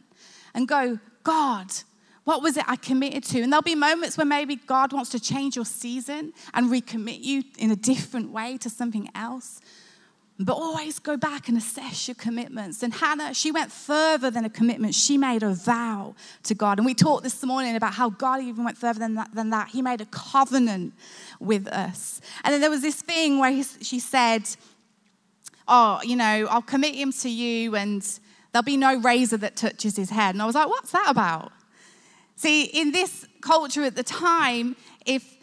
and 0.54 0.68
go, 0.68 0.98
God, 1.22 1.72
what 2.24 2.42
was 2.42 2.56
it 2.56 2.64
I 2.68 2.76
committed 2.76 3.24
to? 3.24 3.40
And 3.40 3.52
there'll 3.52 3.62
be 3.62 3.74
moments 3.74 4.16
where 4.16 4.26
maybe 4.26 4.56
God 4.56 4.92
wants 4.92 5.10
to 5.10 5.20
change 5.20 5.56
your 5.56 5.64
season 5.64 6.32
and 6.54 6.70
recommit 6.70 7.22
you 7.22 7.42
in 7.58 7.70
a 7.70 7.76
different 7.76 8.30
way 8.30 8.56
to 8.58 8.70
something 8.70 9.08
else. 9.14 9.60
But 10.42 10.54
always 10.54 10.98
go 10.98 11.18
back 11.18 11.48
and 11.48 11.58
assess 11.58 12.08
your 12.08 12.14
commitments. 12.14 12.82
And 12.82 12.94
Hannah, 12.94 13.34
she 13.34 13.52
went 13.52 13.70
further 13.70 14.30
than 14.30 14.46
a 14.46 14.48
commitment. 14.48 14.94
She 14.94 15.18
made 15.18 15.42
a 15.42 15.52
vow 15.52 16.14
to 16.44 16.54
God. 16.54 16.78
And 16.78 16.86
we 16.86 16.94
talked 16.94 17.24
this 17.24 17.44
morning 17.44 17.76
about 17.76 17.92
how 17.92 18.08
God 18.08 18.40
even 18.40 18.64
went 18.64 18.78
further 18.78 18.98
than 18.98 19.16
that. 19.16 19.34
Than 19.34 19.50
that. 19.50 19.68
He 19.68 19.82
made 19.82 20.00
a 20.00 20.06
covenant 20.06 20.94
with 21.40 21.68
us. 21.68 22.22
And 22.42 22.54
then 22.54 22.62
there 22.62 22.70
was 22.70 22.80
this 22.80 23.02
thing 23.02 23.38
where 23.38 23.50
he, 23.50 23.62
she 23.82 23.98
said, 24.00 24.48
oh, 25.70 26.00
you 26.02 26.16
know, 26.16 26.46
I'll 26.50 26.60
commit 26.60 26.94
him 26.94 27.12
to 27.12 27.30
you 27.30 27.76
and 27.76 28.06
there'll 28.52 28.64
be 28.64 28.76
no 28.76 28.98
razor 28.98 29.38
that 29.38 29.56
touches 29.56 29.96
his 29.96 30.10
head. 30.10 30.34
And 30.34 30.42
I 30.42 30.46
was 30.46 30.54
like, 30.54 30.68
what's 30.68 30.90
that 30.92 31.06
about? 31.08 31.52
See, 32.36 32.64
in 32.64 32.92
this 32.92 33.26
culture 33.40 33.84
at 33.84 33.96
the 33.96 34.02
time, 34.02 34.76
if 35.06 35.36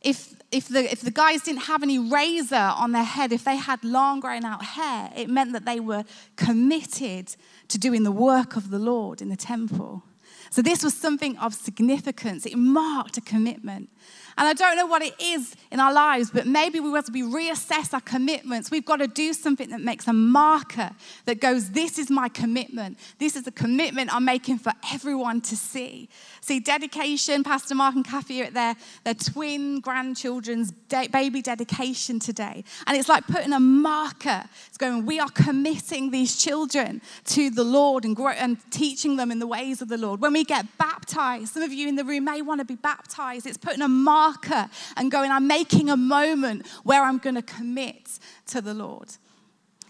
if 0.00 0.34
if 0.52 0.68
the 0.68 0.90
if 0.90 1.00
the 1.00 1.10
guys 1.10 1.42
didn't 1.42 1.62
have 1.62 1.82
any 1.82 1.98
razor 1.98 2.54
on 2.54 2.92
their 2.92 3.04
head, 3.04 3.32
if 3.32 3.44
they 3.44 3.56
had 3.56 3.82
long 3.84 4.20
grown 4.20 4.44
out 4.44 4.64
hair, 4.64 5.12
it 5.16 5.28
meant 5.28 5.52
that 5.52 5.64
they 5.64 5.80
were 5.80 6.04
committed 6.36 7.34
to 7.68 7.78
doing 7.78 8.04
the 8.04 8.12
work 8.12 8.56
of 8.56 8.70
the 8.70 8.78
Lord 8.78 9.20
in 9.20 9.28
the 9.28 9.36
temple. 9.36 10.04
So 10.50 10.62
this 10.62 10.84
was 10.84 10.94
something 10.94 11.36
of 11.38 11.54
significance. 11.54 12.46
It 12.46 12.56
marked 12.56 13.16
a 13.16 13.20
commitment. 13.20 13.90
And 14.38 14.46
I 14.46 14.52
don't 14.52 14.76
know 14.76 14.86
what 14.86 15.00
it 15.00 15.14
is 15.18 15.54
in 15.70 15.80
our 15.80 15.92
lives, 15.92 16.30
but 16.30 16.46
maybe 16.46 16.78
we 16.78 16.90
want 16.90 17.06
to 17.06 17.12
be 17.12 17.22
reassess 17.22 17.94
our 17.94 18.02
commitments. 18.02 18.70
We've 18.70 18.84
got 18.84 18.96
to 18.96 19.06
do 19.06 19.32
something 19.32 19.70
that 19.70 19.80
makes 19.80 20.06
a 20.08 20.12
marker 20.12 20.90
that 21.24 21.40
goes, 21.40 21.70
This 21.70 21.98
is 21.98 22.10
my 22.10 22.28
commitment. 22.28 22.98
This 23.18 23.34
is 23.34 23.46
a 23.46 23.50
commitment 23.50 24.14
I'm 24.14 24.26
making 24.26 24.58
for 24.58 24.74
everyone 24.92 25.40
to 25.42 25.56
see. 25.56 26.10
See, 26.42 26.60
dedication, 26.60 27.44
Pastor 27.44 27.74
Mark 27.74 27.94
and 27.94 28.04
Kathy 28.04 28.42
are 28.42 28.44
at 28.44 28.54
their, 28.54 28.76
their 29.04 29.14
twin 29.14 29.80
grandchildren's 29.80 30.70
de- 30.88 31.08
baby 31.08 31.40
dedication 31.40 32.20
today. 32.20 32.62
And 32.86 32.96
it's 32.96 33.08
like 33.08 33.26
putting 33.26 33.54
a 33.54 33.60
marker. 33.60 34.44
It's 34.68 34.76
going, 34.76 35.06
We 35.06 35.18
are 35.18 35.30
committing 35.30 36.10
these 36.10 36.36
children 36.36 37.00
to 37.26 37.48
the 37.48 37.64
Lord 37.64 38.04
and, 38.04 38.14
grow, 38.14 38.32
and 38.32 38.58
teaching 38.70 39.16
them 39.16 39.30
in 39.30 39.38
the 39.38 39.46
ways 39.46 39.80
of 39.80 39.88
the 39.88 39.96
Lord. 39.96 40.20
When 40.20 40.34
we 40.34 40.44
get 40.44 40.66
baptized, 40.76 41.54
some 41.54 41.62
of 41.62 41.72
you 41.72 41.88
in 41.88 41.96
the 41.96 42.04
room 42.04 42.24
may 42.24 42.42
want 42.42 42.60
to 42.60 42.66
be 42.66 42.76
baptized. 42.76 43.46
It's 43.46 43.56
putting 43.56 43.80
a 43.80 43.88
marker 43.88 44.25
marker 44.26 44.68
and 44.96 45.10
going, 45.10 45.30
I'm 45.30 45.46
making 45.46 45.90
a 45.90 45.96
moment 45.96 46.66
where 46.84 47.02
I'm 47.02 47.18
going 47.18 47.36
to 47.36 47.42
commit 47.42 48.18
to 48.46 48.60
the 48.60 48.74
Lord. 48.74 49.08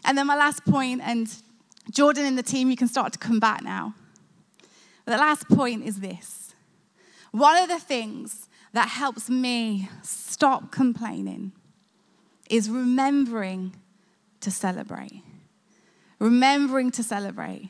And 0.05 0.17
then 0.17 0.27
my 0.27 0.37
last 0.37 0.65
point, 0.65 1.01
and 1.05 1.29
Jordan 1.91 2.27
and 2.27 2.39
the 2.39 2.43
team, 2.43 2.71
you 2.71 2.77
can 2.77 2.89
start 2.89 3.13
to 3.13 3.19
come 3.19 3.41
back 3.41 3.63
now. 3.63 3.95
The 5.05 5.17
last 5.17 5.49
point 5.49 5.85
is 5.85 6.01
this 6.01 6.55
one 7.31 7.57
of 7.63 7.69
the 7.69 7.79
things 7.79 8.49
that 8.73 8.89
helps 8.89 9.29
me 9.31 9.89
stop 10.03 10.73
complaining 10.73 11.53
is 12.51 12.69
remembering 12.69 13.75
to 14.41 14.51
celebrate. 14.51 15.23
Remembering 16.19 16.91
to 16.93 17.03
celebrate. 17.03 17.69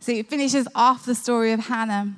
So 0.00 0.12
it 0.12 0.28
finishes 0.28 0.68
off 0.74 1.04
the 1.04 1.14
story 1.14 1.52
of 1.52 1.60
Hannah 1.60 2.16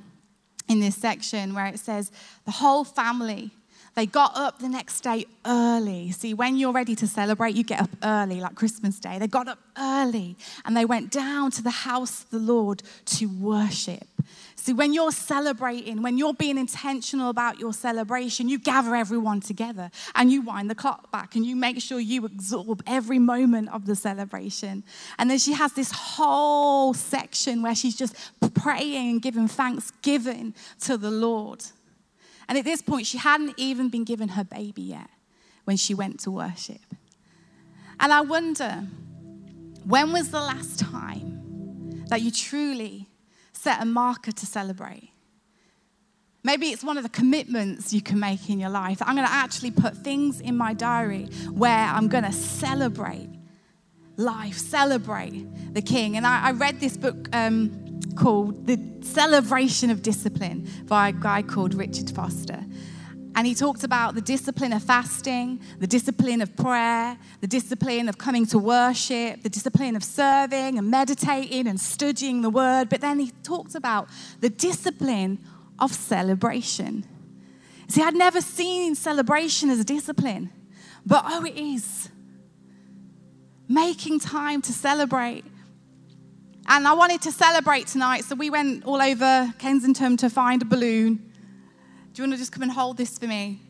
in 0.68 0.80
this 0.80 0.96
section 0.96 1.54
where 1.54 1.66
it 1.66 1.78
says 1.78 2.10
the 2.44 2.52
whole 2.52 2.84
family 2.84 3.50
they 3.98 4.06
got 4.06 4.36
up 4.36 4.60
the 4.60 4.68
next 4.68 5.00
day 5.00 5.26
early. 5.44 6.12
See, 6.12 6.32
when 6.32 6.56
you're 6.56 6.72
ready 6.72 6.94
to 6.94 7.06
celebrate, 7.08 7.56
you 7.56 7.64
get 7.64 7.80
up 7.80 7.90
early, 8.04 8.40
like 8.40 8.54
Christmas 8.54 9.00
Day. 9.00 9.18
They 9.18 9.26
got 9.26 9.48
up 9.48 9.58
early 9.76 10.36
and 10.64 10.76
they 10.76 10.84
went 10.84 11.10
down 11.10 11.50
to 11.52 11.62
the 11.62 11.70
house 11.70 12.22
of 12.22 12.30
the 12.30 12.38
Lord 12.38 12.84
to 13.06 13.26
worship. 13.26 14.06
See, 14.54 14.72
when 14.72 14.92
you're 14.92 15.10
celebrating, 15.10 16.00
when 16.02 16.16
you're 16.16 16.32
being 16.32 16.58
intentional 16.58 17.28
about 17.28 17.58
your 17.58 17.72
celebration, 17.72 18.48
you 18.48 18.60
gather 18.60 18.94
everyone 18.94 19.40
together 19.40 19.90
and 20.14 20.30
you 20.30 20.42
wind 20.42 20.70
the 20.70 20.76
clock 20.76 21.10
back 21.10 21.34
and 21.34 21.44
you 21.44 21.56
make 21.56 21.82
sure 21.82 21.98
you 21.98 22.24
absorb 22.24 22.84
every 22.86 23.18
moment 23.18 23.68
of 23.70 23.86
the 23.86 23.96
celebration. 23.96 24.84
And 25.18 25.28
then 25.28 25.40
she 25.40 25.54
has 25.54 25.72
this 25.72 25.90
whole 25.90 26.94
section 26.94 27.62
where 27.62 27.74
she's 27.74 27.96
just 27.96 28.14
praying 28.54 29.10
and 29.10 29.20
giving 29.20 29.48
thanksgiving 29.48 30.54
to 30.82 30.96
the 30.96 31.10
Lord. 31.10 31.64
And 32.48 32.56
at 32.56 32.64
this 32.64 32.80
point, 32.80 33.06
she 33.06 33.18
hadn't 33.18 33.54
even 33.56 33.88
been 33.90 34.04
given 34.04 34.30
her 34.30 34.44
baby 34.44 34.82
yet 34.82 35.10
when 35.64 35.76
she 35.76 35.92
went 35.94 36.20
to 36.20 36.30
worship. 36.30 36.80
And 38.00 38.12
I 38.12 38.22
wonder, 38.22 38.86
when 39.84 40.12
was 40.12 40.30
the 40.30 40.40
last 40.40 40.78
time 40.78 42.04
that 42.08 42.22
you 42.22 42.30
truly 42.30 43.08
set 43.52 43.82
a 43.82 43.84
marker 43.84 44.32
to 44.32 44.46
celebrate? 44.46 45.10
Maybe 46.44 46.68
it's 46.68 46.84
one 46.84 46.96
of 46.96 47.02
the 47.02 47.10
commitments 47.10 47.92
you 47.92 48.00
can 48.00 48.18
make 48.18 48.48
in 48.48 48.58
your 48.60 48.70
life. 48.70 49.02
I'm 49.02 49.16
going 49.16 49.26
to 49.26 49.32
actually 49.32 49.72
put 49.72 49.96
things 49.96 50.40
in 50.40 50.56
my 50.56 50.72
diary 50.72 51.24
where 51.50 51.86
I'm 51.86 52.08
going 52.08 52.24
to 52.24 52.32
celebrate 52.32 53.28
life, 54.16 54.56
celebrate 54.56 55.74
the 55.74 55.82
King. 55.82 56.16
And 56.16 56.26
I, 56.26 56.48
I 56.48 56.50
read 56.52 56.80
this 56.80 56.96
book 56.96 57.28
um, 57.34 57.87
called 58.16 58.66
The 58.66 58.78
Celebration 59.02 59.90
of 59.90 60.02
Discipline 60.02 60.68
by 60.86 61.08
a 61.08 61.12
guy 61.12 61.42
called 61.42 61.74
Richard 61.74 62.10
Foster. 62.10 62.64
And 63.34 63.46
he 63.46 63.54
talked 63.54 63.84
about 63.84 64.16
the 64.16 64.20
discipline 64.20 64.72
of 64.72 64.82
fasting, 64.82 65.60
the 65.78 65.86
discipline 65.86 66.42
of 66.42 66.56
prayer, 66.56 67.16
the 67.40 67.46
discipline 67.46 68.08
of 68.08 68.18
coming 68.18 68.46
to 68.46 68.58
worship, 68.58 69.42
the 69.42 69.48
discipline 69.48 69.94
of 69.94 70.02
serving 70.02 70.76
and 70.76 70.90
meditating 70.90 71.68
and 71.68 71.80
studying 71.80 72.42
the 72.42 72.50
word. 72.50 72.88
But 72.88 73.00
then 73.00 73.20
he 73.20 73.30
talked 73.44 73.76
about 73.76 74.08
the 74.40 74.50
discipline 74.50 75.38
of 75.78 75.92
celebration. 75.92 77.06
See, 77.86 78.02
I'd 78.02 78.16
never 78.16 78.40
seen 78.40 78.96
celebration 78.96 79.70
as 79.70 79.78
a 79.78 79.84
discipline, 79.84 80.50
but 81.06 81.24
oh, 81.26 81.44
it 81.44 81.56
is. 81.56 82.08
Making 83.68 84.18
time 84.18 84.62
to 84.62 84.72
celebrate 84.72 85.44
and 86.68 86.86
I 86.86 86.92
wanted 86.92 87.22
to 87.22 87.32
celebrate 87.32 87.86
tonight, 87.86 88.24
so 88.24 88.34
we 88.34 88.50
went 88.50 88.84
all 88.84 89.00
over 89.00 89.52
Kensington 89.58 90.18
to 90.18 90.28
find 90.28 90.60
a 90.60 90.66
balloon. 90.66 91.14
Do 91.14 92.22
you 92.22 92.24
want 92.24 92.32
to 92.34 92.38
just 92.38 92.52
come 92.52 92.62
and 92.62 92.70
hold 92.70 92.98
this 92.98 93.18
for 93.18 93.26
me? 93.26 93.60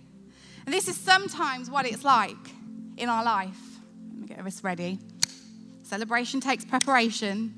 And 0.67 0.75
this 0.75 0.89
is 0.89 0.97
sometimes 0.97 1.71
what 1.71 1.87
it's 1.87 2.05
like 2.05 2.37
in 2.97 3.09
our 3.09 3.25
life. 3.25 3.57
Let 4.11 4.21
me 4.21 4.27
get 4.27 4.45
this 4.45 4.65
ready. 4.65 4.99
Celebration 5.83 6.41
takes 6.41 6.65
preparation. 6.65 7.55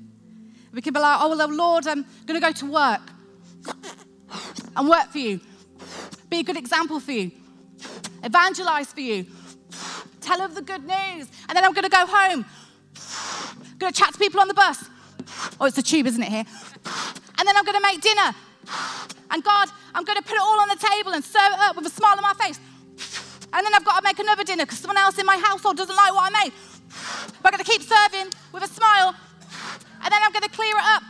We 0.73 0.83
can 0.83 0.93
be 0.93 1.01
like, 1.01 1.19
oh, 1.21 1.35
Lord, 1.35 1.87
I'm 1.87 2.05
going 2.27 2.39
to 2.39 2.47
go 2.47 2.53
to 2.53 2.71
work 2.71 3.01
and 4.77 4.89
work 4.89 5.09
for 5.09 5.19
you, 5.19 5.41
be 6.29 6.41
a 6.41 6.43
good 6.43 6.57
example 6.59 7.01
for 7.01 7.13
you, 7.13 7.33
evangelize 8.23 8.93
for 8.93 9.01
you, 9.01 9.27
tell 10.21 10.43
of 10.43 10.55
the 10.55 10.63
good 10.63 10.87
news. 10.87 11.29
And 11.49 11.57
then 11.57 11.65
I'm 11.65 11.73
going 11.73 11.85
to 11.85 11.89
go 11.89 12.07
home, 12.07 12.45
I'm 13.71 13.79
going 13.79 13.93
to 13.93 13.99
chat 13.99 14.13
to 14.13 14.19
people 14.19 14.39
on 14.41 14.49
the 14.49 14.55
bus, 14.55 14.85
Oh, 15.61 15.67
it's 15.67 15.79
a 15.79 15.83
tube, 15.83 16.07
isn't 16.07 16.23
it, 16.23 16.29
here? 16.29 16.45
And 17.39 17.49
then 17.49 17.57
I'm 17.57 17.65
going 17.65 17.77
to 17.77 17.83
make 17.83 18.01
dinner. 18.01 18.35
And 19.31 19.43
God, 19.45 19.69
I'm 19.95 20.05
going 20.05 20.19
to 20.19 20.23
put 20.23 20.35
it 20.35 20.41
all 20.41 20.61
on 20.61 20.69
the 20.69 20.77
table 20.77 21.13
and 21.13 21.25
serve 21.25 21.53
it 21.53 21.59
up 21.61 21.77
with 21.77 21.87
a 21.87 21.91
smile 21.91 22.17
on 22.17 22.23
my 22.23 22.35
face. 22.35 22.59
And 23.53 23.67
then 23.67 23.75
I've 23.75 23.85
got 23.85 23.99
to 23.99 24.05
make 24.05 24.19
another 24.19 24.45
dinner 24.45 24.65
because 24.65 24.79
someone 24.79 24.97
else 24.97 25.19
in 25.19 25.27
my 25.27 25.37
household 25.37 25.77
doesn't 25.77 25.95
like 25.95 26.15
what 26.15 26.33
I 26.33 26.45
made. 26.45 26.53
But 27.43 27.53
I'm 27.53 27.59
going 27.59 27.65
to 27.65 27.71
keep 27.71 27.83
serving 27.83 28.33
with 28.53 28.63
a 28.63 28.69
smile. 28.69 29.15
And 30.03 30.13
then 30.13 30.21
I'm 30.23 30.33
going 30.33 30.43
to 30.43 30.51
clear 30.51 30.75
it 30.77 30.85
up. 30.85 31.03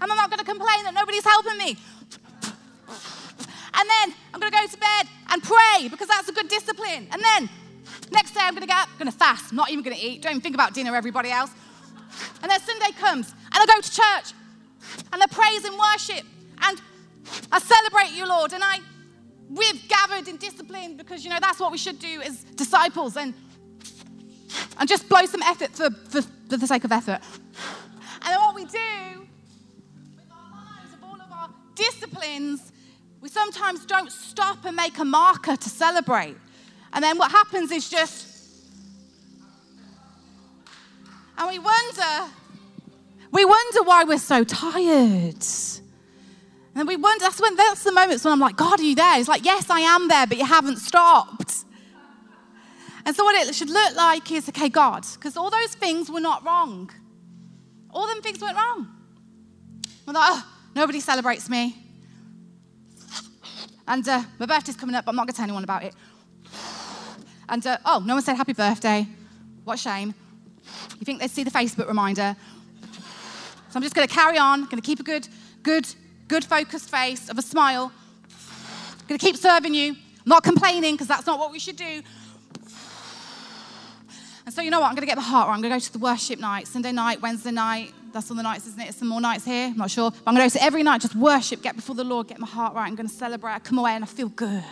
And 0.00 0.10
I'm 0.10 0.16
not 0.16 0.30
going 0.30 0.38
to 0.38 0.44
complain 0.44 0.84
that 0.84 0.94
nobody's 0.94 1.24
helping 1.24 1.58
me. 1.58 1.76
And 3.74 3.88
then 3.88 4.14
I'm 4.32 4.40
going 4.40 4.52
to 4.52 4.58
go 4.58 4.66
to 4.66 4.78
bed 4.78 5.08
and 5.30 5.42
pray 5.42 5.88
because 5.88 6.08
that's 6.08 6.28
a 6.28 6.32
good 6.32 6.48
discipline. 6.48 7.08
And 7.12 7.22
then 7.22 7.48
next 8.10 8.32
day 8.32 8.40
I'm 8.42 8.54
going 8.54 8.62
to 8.62 8.66
get 8.66 8.76
up, 8.76 8.88
going 8.98 9.10
to 9.10 9.16
fast, 9.16 9.52
not 9.52 9.70
even 9.70 9.84
going 9.84 9.96
to 9.96 10.02
eat. 10.02 10.22
Don't 10.22 10.32
even 10.32 10.42
think 10.42 10.54
about 10.54 10.74
dinner, 10.74 10.94
everybody 10.96 11.30
else. 11.30 11.50
And 12.42 12.50
then 12.50 12.60
Sunday 12.60 12.92
comes, 12.98 13.30
and 13.30 13.54
I 13.54 13.66
go 13.66 13.80
to 13.80 13.90
church, 13.90 14.34
and 15.12 15.22
I 15.22 15.26
praise 15.26 15.64
and 15.64 15.78
worship, 15.78 16.26
and 16.62 16.80
I 17.52 17.58
celebrate 17.58 18.12
you, 18.16 18.26
Lord. 18.26 18.52
And 18.52 18.62
I, 18.64 18.80
we've 19.48 19.88
gathered 19.88 20.28
in 20.28 20.36
discipline 20.36 20.96
because, 20.96 21.24
you 21.24 21.30
know, 21.30 21.38
that's 21.40 21.60
what 21.60 21.70
we 21.72 21.78
should 21.78 21.98
do 21.98 22.20
as 22.22 22.44
disciples, 22.44 23.16
and, 23.16 23.34
and 24.78 24.88
just 24.88 25.08
blow 25.08 25.24
some 25.26 25.42
effort 25.42 25.70
for, 25.70 25.90
for, 26.08 26.22
for 26.22 26.56
the 26.56 26.66
sake 26.66 26.84
of 26.84 26.92
effort. 26.92 27.20
And 28.22 28.34
then 28.34 28.40
what 28.40 28.54
we 28.54 28.64
do 28.64 29.28
with 30.16 30.30
our 30.30 30.50
lives, 30.50 30.94
of 30.94 31.04
all 31.04 31.20
of 31.20 31.32
our 31.32 31.50
disciplines, 31.74 32.72
we 33.20 33.28
sometimes 33.28 33.84
don't 33.84 34.10
stop 34.10 34.64
and 34.64 34.74
make 34.74 34.98
a 34.98 35.04
marker 35.04 35.56
to 35.56 35.68
celebrate. 35.68 36.36
And 36.92 37.04
then 37.04 37.18
what 37.18 37.30
happens 37.30 37.70
is 37.70 37.88
just 37.88 38.29
And 41.40 41.48
we 41.48 41.58
wonder, 41.58 42.32
we 43.32 43.46
wonder 43.46 43.82
why 43.82 44.04
we're 44.04 44.18
so 44.18 44.44
tired. 44.44 45.42
And 46.74 46.86
we 46.86 46.96
wonder, 46.96 47.24
that's 47.24 47.40
when 47.40 47.56
that's 47.56 47.82
the 47.82 47.92
moments 47.92 48.24
when 48.24 48.32
I'm 48.32 48.40
like, 48.40 48.56
God, 48.56 48.78
are 48.78 48.82
you 48.82 48.94
there? 48.94 49.18
It's 49.18 49.26
like, 49.26 49.42
yes, 49.42 49.70
I 49.70 49.80
am 49.80 50.08
there, 50.08 50.26
but 50.26 50.36
you 50.36 50.44
haven't 50.44 50.76
stopped. 50.76 51.64
And 53.06 53.16
so 53.16 53.24
what 53.24 53.34
it 53.48 53.54
should 53.54 53.70
look 53.70 53.96
like 53.96 54.30
is, 54.30 54.50
okay, 54.50 54.68
God, 54.68 55.06
because 55.14 55.38
all 55.38 55.48
those 55.48 55.74
things 55.74 56.10
were 56.10 56.20
not 56.20 56.44
wrong. 56.44 56.90
All 57.88 58.06
them 58.06 58.20
things 58.20 58.42
went 58.42 58.58
wrong. 58.58 58.88
We're 60.06 60.12
like, 60.12 60.28
oh, 60.32 60.46
nobody 60.74 61.00
celebrates 61.00 61.48
me. 61.48 61.74
And 63.88 64.06
uh, 64.06 64.22
my 64.38 64.44
birthday's 64.44 64.76
coming 64.76 64.94
up, 64.94 65.06
but 65.06 65.12
I'm 65.12 65.16
not 65.16 65.26
going 65.26 65.32
to 65.32 65.36
tell 65.38 65.44
anyone 65.44 65.64
about 65.64 65.84
it. 65.84 65.94
And 67.48 67.66
uh, 67.66 67.78
oh, 67.86 68.02
no 68.04 68.14
one 68.14 68.22
said 68.22 68.36
happy 68.36 68.52
birthday. 68.52 69.08
What 69.64 69.78
shame. 69.78 70.14
You 70.98 71.04
think 71.04 71.20
they'd 71.20 71.30
see 71.30 71.44
the 71.44 71.50
Facebook 71.50 71.88
reminder? 71.88 72.36
So 73.70 73.76
I'm 73.76 73.82
just 73.82 73.94
going 73.94 74.06
to 74.06 74.12
carry 74.12 74.36
on, 74.36 74.64
going 74.64 74.76
to 74.76 74.82
keep 74.82 75.00
a 75.00 75.04
good, 75.04 75.28
good, 75.62 75.86
good 76.28 76.44
focused 76.44 76.90
face 76.90 77.28
of 77.28 77.38
a 77.38 77.42
smile. 77.42 77.92
Going 79.06 79.18
to 79.18 79.24
keep 79.24 79.36
serving 79.36 79.74
you. 79.74 79.92
I'm 79.92 80.26
not 80.26 80.42
complaining 80.42 80.94
because 80.94 81.08
that's 81.08 81.26
not 81.26 81.38
what 81.38 81.52
we 81.52 81.58
should 81.58 81.76
do. 81.76 82.02
And 84.46 84.54
so, 84.54 84.62
you 84.62 84.70
know 84.70 84.80
what? 84.80 84.88
I'm 84.88 84.94
going 84.94 85.02
to 85.02 85.06
get 85.06 85.14
the 85.14 85.20
heart 85.20 85.46
right. 85.46 85.54
I'm 85.54 85.60
going 85.60 85.72
to 85.72 85.76
go 85.76 85.80
to 85.80 85.92
the 85.92 85.98
worship 85.98 86.40
night, 86.40 86.66
Sunday 86.66 86.90
night, 86.92 87.22
Wednesday 87.22 87.52
night. 87.52 87.94
That's 88.12 88.28
all 88.30 88.36
the 88.36 88.42
nights, 88.42 88.66
isn't 88.66 88.80
it? 88.80 88.94
Some 88.94 89.06
more 89.06 89.20
nights 89.20 89.44
here. 89.44 89.66
I'm 89.66 89.76
not 89.76 89.90
sure. 89.90 90.10
But 90.10 90.22
I'm 90.26 90.34
going 90.34 90.48
to 90.48 90.52
go 90.52 90.58
to 90.58 90.64
every 90.64 90.82
night, 90.82 91.00
just 91.00 91.14
worship, 91.14 91.62
get 91.62 91.76
before 91.76 91.94
the 91.94 92.02
Lord, 92.02 92.26
get 92.26 92.40
my 92.40 92.46
heart 92.48 92.74
right. 92.74 92.88
I'm 92.88 92.96
going 92.96 93.08
to 93.08 93.14
celebrate. 93.14 93.52
I 93.52 93.60
come 93.60 93.78
away 93.78 93.92
and 93.92 94.02
I 94.02 94.08
feel 94.08 94.28
good. 94.28 94.64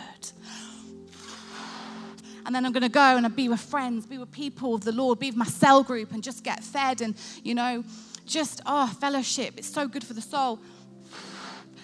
And 2.49 2.55
then 2.55 2.65
I'm 2.65 2.71
going 2.71 2.81
to 2.81 2.89
go 2.89 3.15
and 3.15 3.27
I'll 3.27 3.31
be 3.31 3.47
with 3.47 3.59
friends, 3.59 4.07
be 4.07 4.17
with 4.17 4.31
people 4.31 4.73
of 4.73 4.83
the 4.83 4.91
Lord, 4.91 5.19
be 5.19 5.27
with 5.27 5.35
my 5.35 5.45
cell 5.45 5.83
group 5.83 6.13
and 6.13 6.23
just 6.23 6.43
get 6.43 6.63
fed 6.63 6.99
and, 6.99 7.13
you 7.43 7.53
know, 7.53 7.83
just, 8.25 8.59
oh, 8.65 8.87
fellowship. 8.99 9.53
It's 9.57 9.71
so 9.71 9.87
good 9.87 10.03
for 10.03 10.13
the 10.13 10.21
soul. 10.21 10.59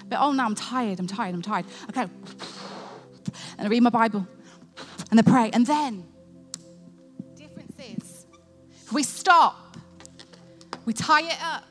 But 0.09 0.19
oh, 0.19 0.31
now 0.31 0.43
I'm 0.43 0.55
tired, 0.55 0.99
I'm 0.99 1.05
tired, 1.05 1.35
I'm 1.35 1.43
tired. 1.43 1.67
Okay. 1.89 2.07
And 3.59 3.67
I 3.67 3.67
read 3.67 3.83
my 3.83 3.91
Bible 3.91 4.27
and 5.11 5.19
I 5.19 5.21
pray. 5.21 5.51
And 5.53 5.67
then, 5.67 6.03
difference 7.35 7.75
is, 7.79 8.25
we 8.91 9.03
stop, 9.03 9.77
we 10.85 10.93
tie 10.93 11.27
it 11.29 11.37
up, 11.43 11.65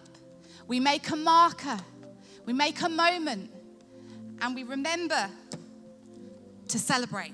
we 0.68 0.78
make 0.78 1.10
a 1.10 1.16
marker, 1.16 1.78
we 2.46 2.52
make 2.52 2.80
a 2.80 2.88
moment, 2.88 3.50
and 4.40 4.54
we 4.54 4.62
remember 4.62 5.28
to 6.68 6.78
celebrate. 6.78 7.32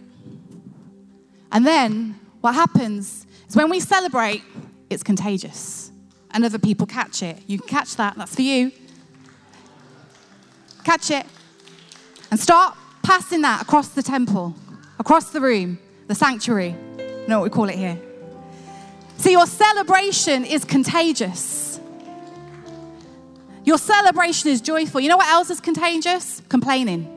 And 1.53 1.67
then 1.67 2.19
what 2.41 2.55
happens 2.55 3.27
is 3.49 3.57
when 3.57 3.71
we 3.71 3.81
celebrate, 3.81 4.43
it's 4.89 5.03
contagious 5.03 5.91
and 6.33 6.45
other 6.45 6.59
people 6.59 6.87
catch 6.87 7.23
it. 7.23 7.39
You 7.47 7.59
can 7.59 7.69
catch 7.69 7.97
that, 7.97 8.17
that's 8.17 8.35
for 8.35 8.43
you. 8.43 8.73
Catch 10.85 11.11
it 11.11 11.27
and 12.31 12.39
start 12.39 12.77
passing 13.03 13.43
that 13.43 13.63
across 13.63 13.89
the 13.89 14.03
temple, 14.03 14.55
across 14.99 15.31
the 15.31 15.41
room, 15.41 15.79
the 16.07 16.15
sanctuary. 16.15 16.75
You 16.99 17.25
know 17.29 17.41
what 17.41 17.45
we 17.45 17.51
call 17.51 17.69
it 17.69 17.77
here. 17.77 18.01
See, 19.17 19.33
your 19.33 19.47
celebration 19.47 20.45
is 20.45 20.65
contagious. 20.65 21.81
Your 23.65 23.77
celebration 23.77 24.51
is 24.51 24.61
joyful. 24.61 25.01
You 25.01 25.09
know 25.09 25.19
what 25.19 25.29
else 25.29 25.51
is 25.51 25.61
contagious? 25.61 26.41
Complaining. 26.49 27.17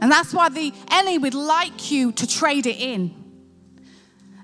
And 0.00 0.12
that's 0.12 0.32
why 0.32 0.48
the 0.48 0.72
enemy 0.90 1.18
would 1.18 1.34
like 1.34 1.90
you 1.90 2.12
to 2.12 2.26
trade 2.26 2.66
it 2.66 2.78
in. 2.78 3.17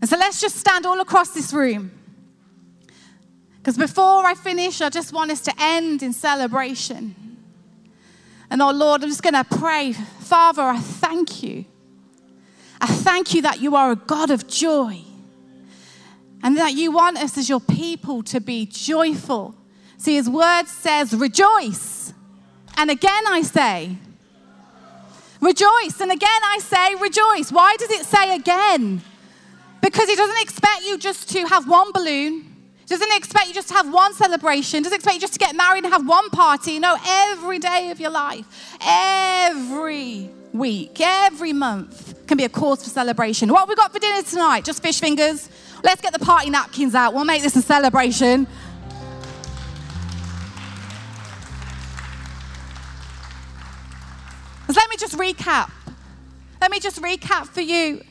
And 0.04 0.08
so 0.10 0.18
let's 0.18 0.38
just 0.38 0.56
stand 0.56 0.84
all 0.84 1.00
across 1.00 1.30
this 1.30 1.50
room. 1.54 1.90
Because 3.56 3.78
before 3.78 4.26
I 4.26 4.34
finish, 4.34 4.82
I 4.82 4.90
just 4.90 5.14
want 5.14 5.30
us 5.30 5.40
to 5.40 5.52
end 5.58 6.02
in 6.02 6.12
celebration. 6.12 7.38
And 8.50 8.60
oh 8.60 8.70
Lord, 8.70 9.02
I'm 9.02 9.08
just 9.08 9.22
going 9.22 9.32
to 9.32 9.44
pray. 9.44 9.94
Father, 9.94 10.60
I 10.60 10.78
thank 10.78 11.42
you. 11.42 11.64
I 12.82 12.86
thank 12.86 13.32
you 13.32 13.40
that 13.40 13.62
you 13.62 13.76
are 13.76 13.92
a 13.92 13.96
God 13.96 14.30
of 14.30 14.46
joy 14.46 15.00
and 16.42 16.58
that 16.58 16.74
you 16.74 16.92
want 16.92 17.16
us 17.16 17.38
as 17.38 17.48
your 17.48 17.60
people 17.60 18.22
to 18.24 18.42
be 18.42 18.66
joyful. 18.66 19.54
See, 19.96 20.16
his 20.16 20.28
word 20.28 20.66
says, 20.66 21.14
rejoice. 21.14 22.12
And 22.76 22.90
again, 22.90 23.24
I 23.26 23.40
say, 23.40 23.96
rejoice. 25.40 25.98
And 25.98 26.12
again, 26.12 26.40
I 26.44 26.58
say, 26.60 26.94
rejoice. 26.96 27.50
Why 27.50 27.76
does 27.78 27.88
it 27.88 28.04
say 28.04 28.34
again? 28.36 29.00
Because 29.84 30.08
he 30.08 30.16
doesn't 30.16 30.40
expect 30.40 30.84
you 30.86 30.96
just 30.96 31.28
to 31.32 31.44
have 31.44 31.68
one 31.68 31.92
balloon. 31.92 32.56
Doesn't 32.86 33.16
expect 33.16 33.48
you 33.48 33.54
just 33.54 33.68
to 33.68 33.74
have 33.74 33.92
one 33.92 34.14
celebration. 34.14 34.82
Doesn't 34.82 34.96
expect 34.96 35.16
you 35.16 35.20
just 35.20 35.34
to 35.34 35.38
get 35.38 35.54
married 35.54 35.84
and 35.84 35.92
have 35.92 36.08
one 36.08 36.30
party. 36.30 36.78
No, 36.78 36.96
every 37.06 37.58
day 37.58 37.90
of 37.90 38.00
your 38.00 38.08
life, 38.08 38.46
every 38.80 40.30
week, 40.54 40.98
every 41.00 41.52
month 41.52 42.26
can 42.26 42.38
be 42.38 42.44
a 42.44 42.48
cause 42.48 42.82
for 42.82 42.88
celebration. 42.88 43.52
What 43.52 43.60
have 43.60 43.68
we 43.68 43.74
got 43.74 43.92
for 43.92 43.98
dinner 43.98 44.22
tonight? 44.22 44.64
Just 44.64 44.82
fish 44.82 45.00
fingers? 45.00 45.50
Let's 45.82 46.00
get 46.00 46.14
the 46.14 46.18
party 46.18 46.48
napkins 46.48 46.94
out. 46.94 47.12
We'll 47.12 47.26
make 47.26 47.42
this 47.42 47.54
a 47.54 47.62
celebration. 47.62 48.46
Let 54.66 54.88
me 54.88 54.96
just 54.96 55.18
recap. 55.18 55.70
Let 56.62 56.70
me 56.70 56.80
just 56.80 57.02
recap 57.02 57.48
for 57.48 57.60
you 57.60 58.02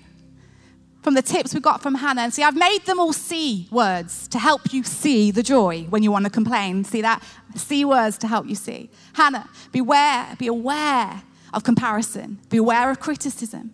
from 1.03 1.13
the 1.13 1.21
tips 1.21 1.53
we 1.53 1.59
got 1.59 1.81
from 1.81 1.95
Hannah. 1.95 2.21
And 2.21 2.33
see, 2.33 2.43
I've 2.43 2.55
made 2.55 2.85
them 2.85 2.99
all 2.99 3.13
C 3.13 3.67
words 3.69 4.27
to 4.29 4.39
help 4.39 4.73
you 4.73 4.83
see 4.83 5.31
the 5.31 5.43
joy 5.43 5.83
when 5.89 6.01
you 6.01 6.11
want 6.11 6.25
to 6.25 6.31
complain. 6.31 6.83
See 6.83 7.01
that? 7.01 7.21
C 7.55 7.85
words 7.85 8.17
to 8.19 8.27
help 8.27 8.47
you 8.47 8.55
see. 8.55 8.89
Hannah, 9.13 9.49
beware, 9.71 10.35
be 10.39 10.47
aware 10.47 11.21
of 11.53 11.63
comparison, 11.63 12.39
beware 12.49 12.89
of 12.89 12.99
criticism. 12.99 13.73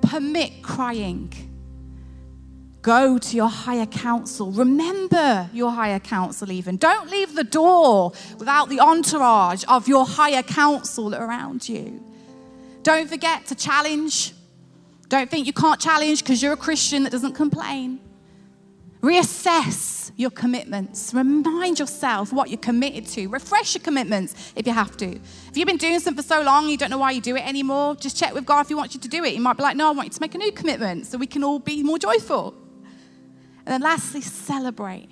Permit 0.00 0.62
crying. 0.62 1.32
Go 2.80 3.18
to 3.18 3.36
your 3.36 3.48
higher 3.48 3.86
council. 3.86 4.52
Remember 4.52 5.50
your 5.52 5.72
higher 5.72 5.98
council, 5.98 6.52
even. 6.52 6.76
Don't 6.76 7.10
leave 7.10 7.34
the 7.34 7.42
door 7.42 8.12
without 8.38 8.68
the 8.68 8.78
entourage 8.78 9.64
of 9.66 9.88
your 9.88 10.06
higher 10.06 10.44
council 10.44 11.12
around 11.12 11.68
you. 11.68 12.00
Don't 12.84 13.08
forget 13.08 13.46
to 13.46 13.56
challenge. 13.56 14.32
Don't 15.08 15.30
think 15.30 15.46
you 15.46 15.52
can't 15.52 15.80
challenge 15.80 16.22
because 16.22 16.42
you're 16.42 16.52
a 16.52 16.56
Christian 16.56 17.04
that 17.04 17.12
doesn't 17.12 17.34
complain. 17.34 18.00
Reassess 19.02 20.10
your 20.16 20.30
commitments. 20.30 21.14
Remind 21.14 21.78
yourself 21.78 22.32
what 22.32 22.48
you're 22.48 22.58
committed 22.58 23.06
to. 23.08 23.28
Refresh 23.28 23.74
your 23.74 23.82
commitments 23.82 24.52
if 24.56 24.66
you 24.66 24.72
have 24.72 24.96
to. 24.96 25.06
If 25.06 25.56
you've 25.56 25.66
been 25.66 25.76
doing 25.76 26.00
something 26.00 26.22
for 26.22 26.26
so 26.26 26.42
long, 26.42 26.68
you 26.68 26.76
don't 26.76 26.90
know 26.90 26.98
why 26.98 27.12
you 27.12 27.20
do 27.20 27.36
it 27.36 27.46
anymore, 27.46 27.94
just 27.94 28.16
check 28.16 28.34
with 28.34 28.46
God 28.46 28.62
if 28.62 28.68
He 28.68 28.74
wants 28.74 28.94
you 28.94 29.00
to 29.00 29.08
do 29.08 29.22
it. 29.22 29.32
He 29.34 29.38
might 29.38 29.56
be 29.56 29.62
like, 29.62 29.76
no, 29.76 29.88
I 29.88 29.90
want 29.92 30.06
you 30.06 30.12
to 30.12 30.20
make 30.20 30.34
a 30.34 30.38
new 30.38 30.50
commitment 30.50 31.06
so 31.06 31.18
we 31.18 31.26
can 31.26 31.44
all 31.44 31.58
be 31.58 31.82
more 31.82 31.98
joyful. 31.98 32.54
And 33.58 33.66
then 33.66 33.82
lastly, 33.82 34.22
celebrate. 34.22 35.08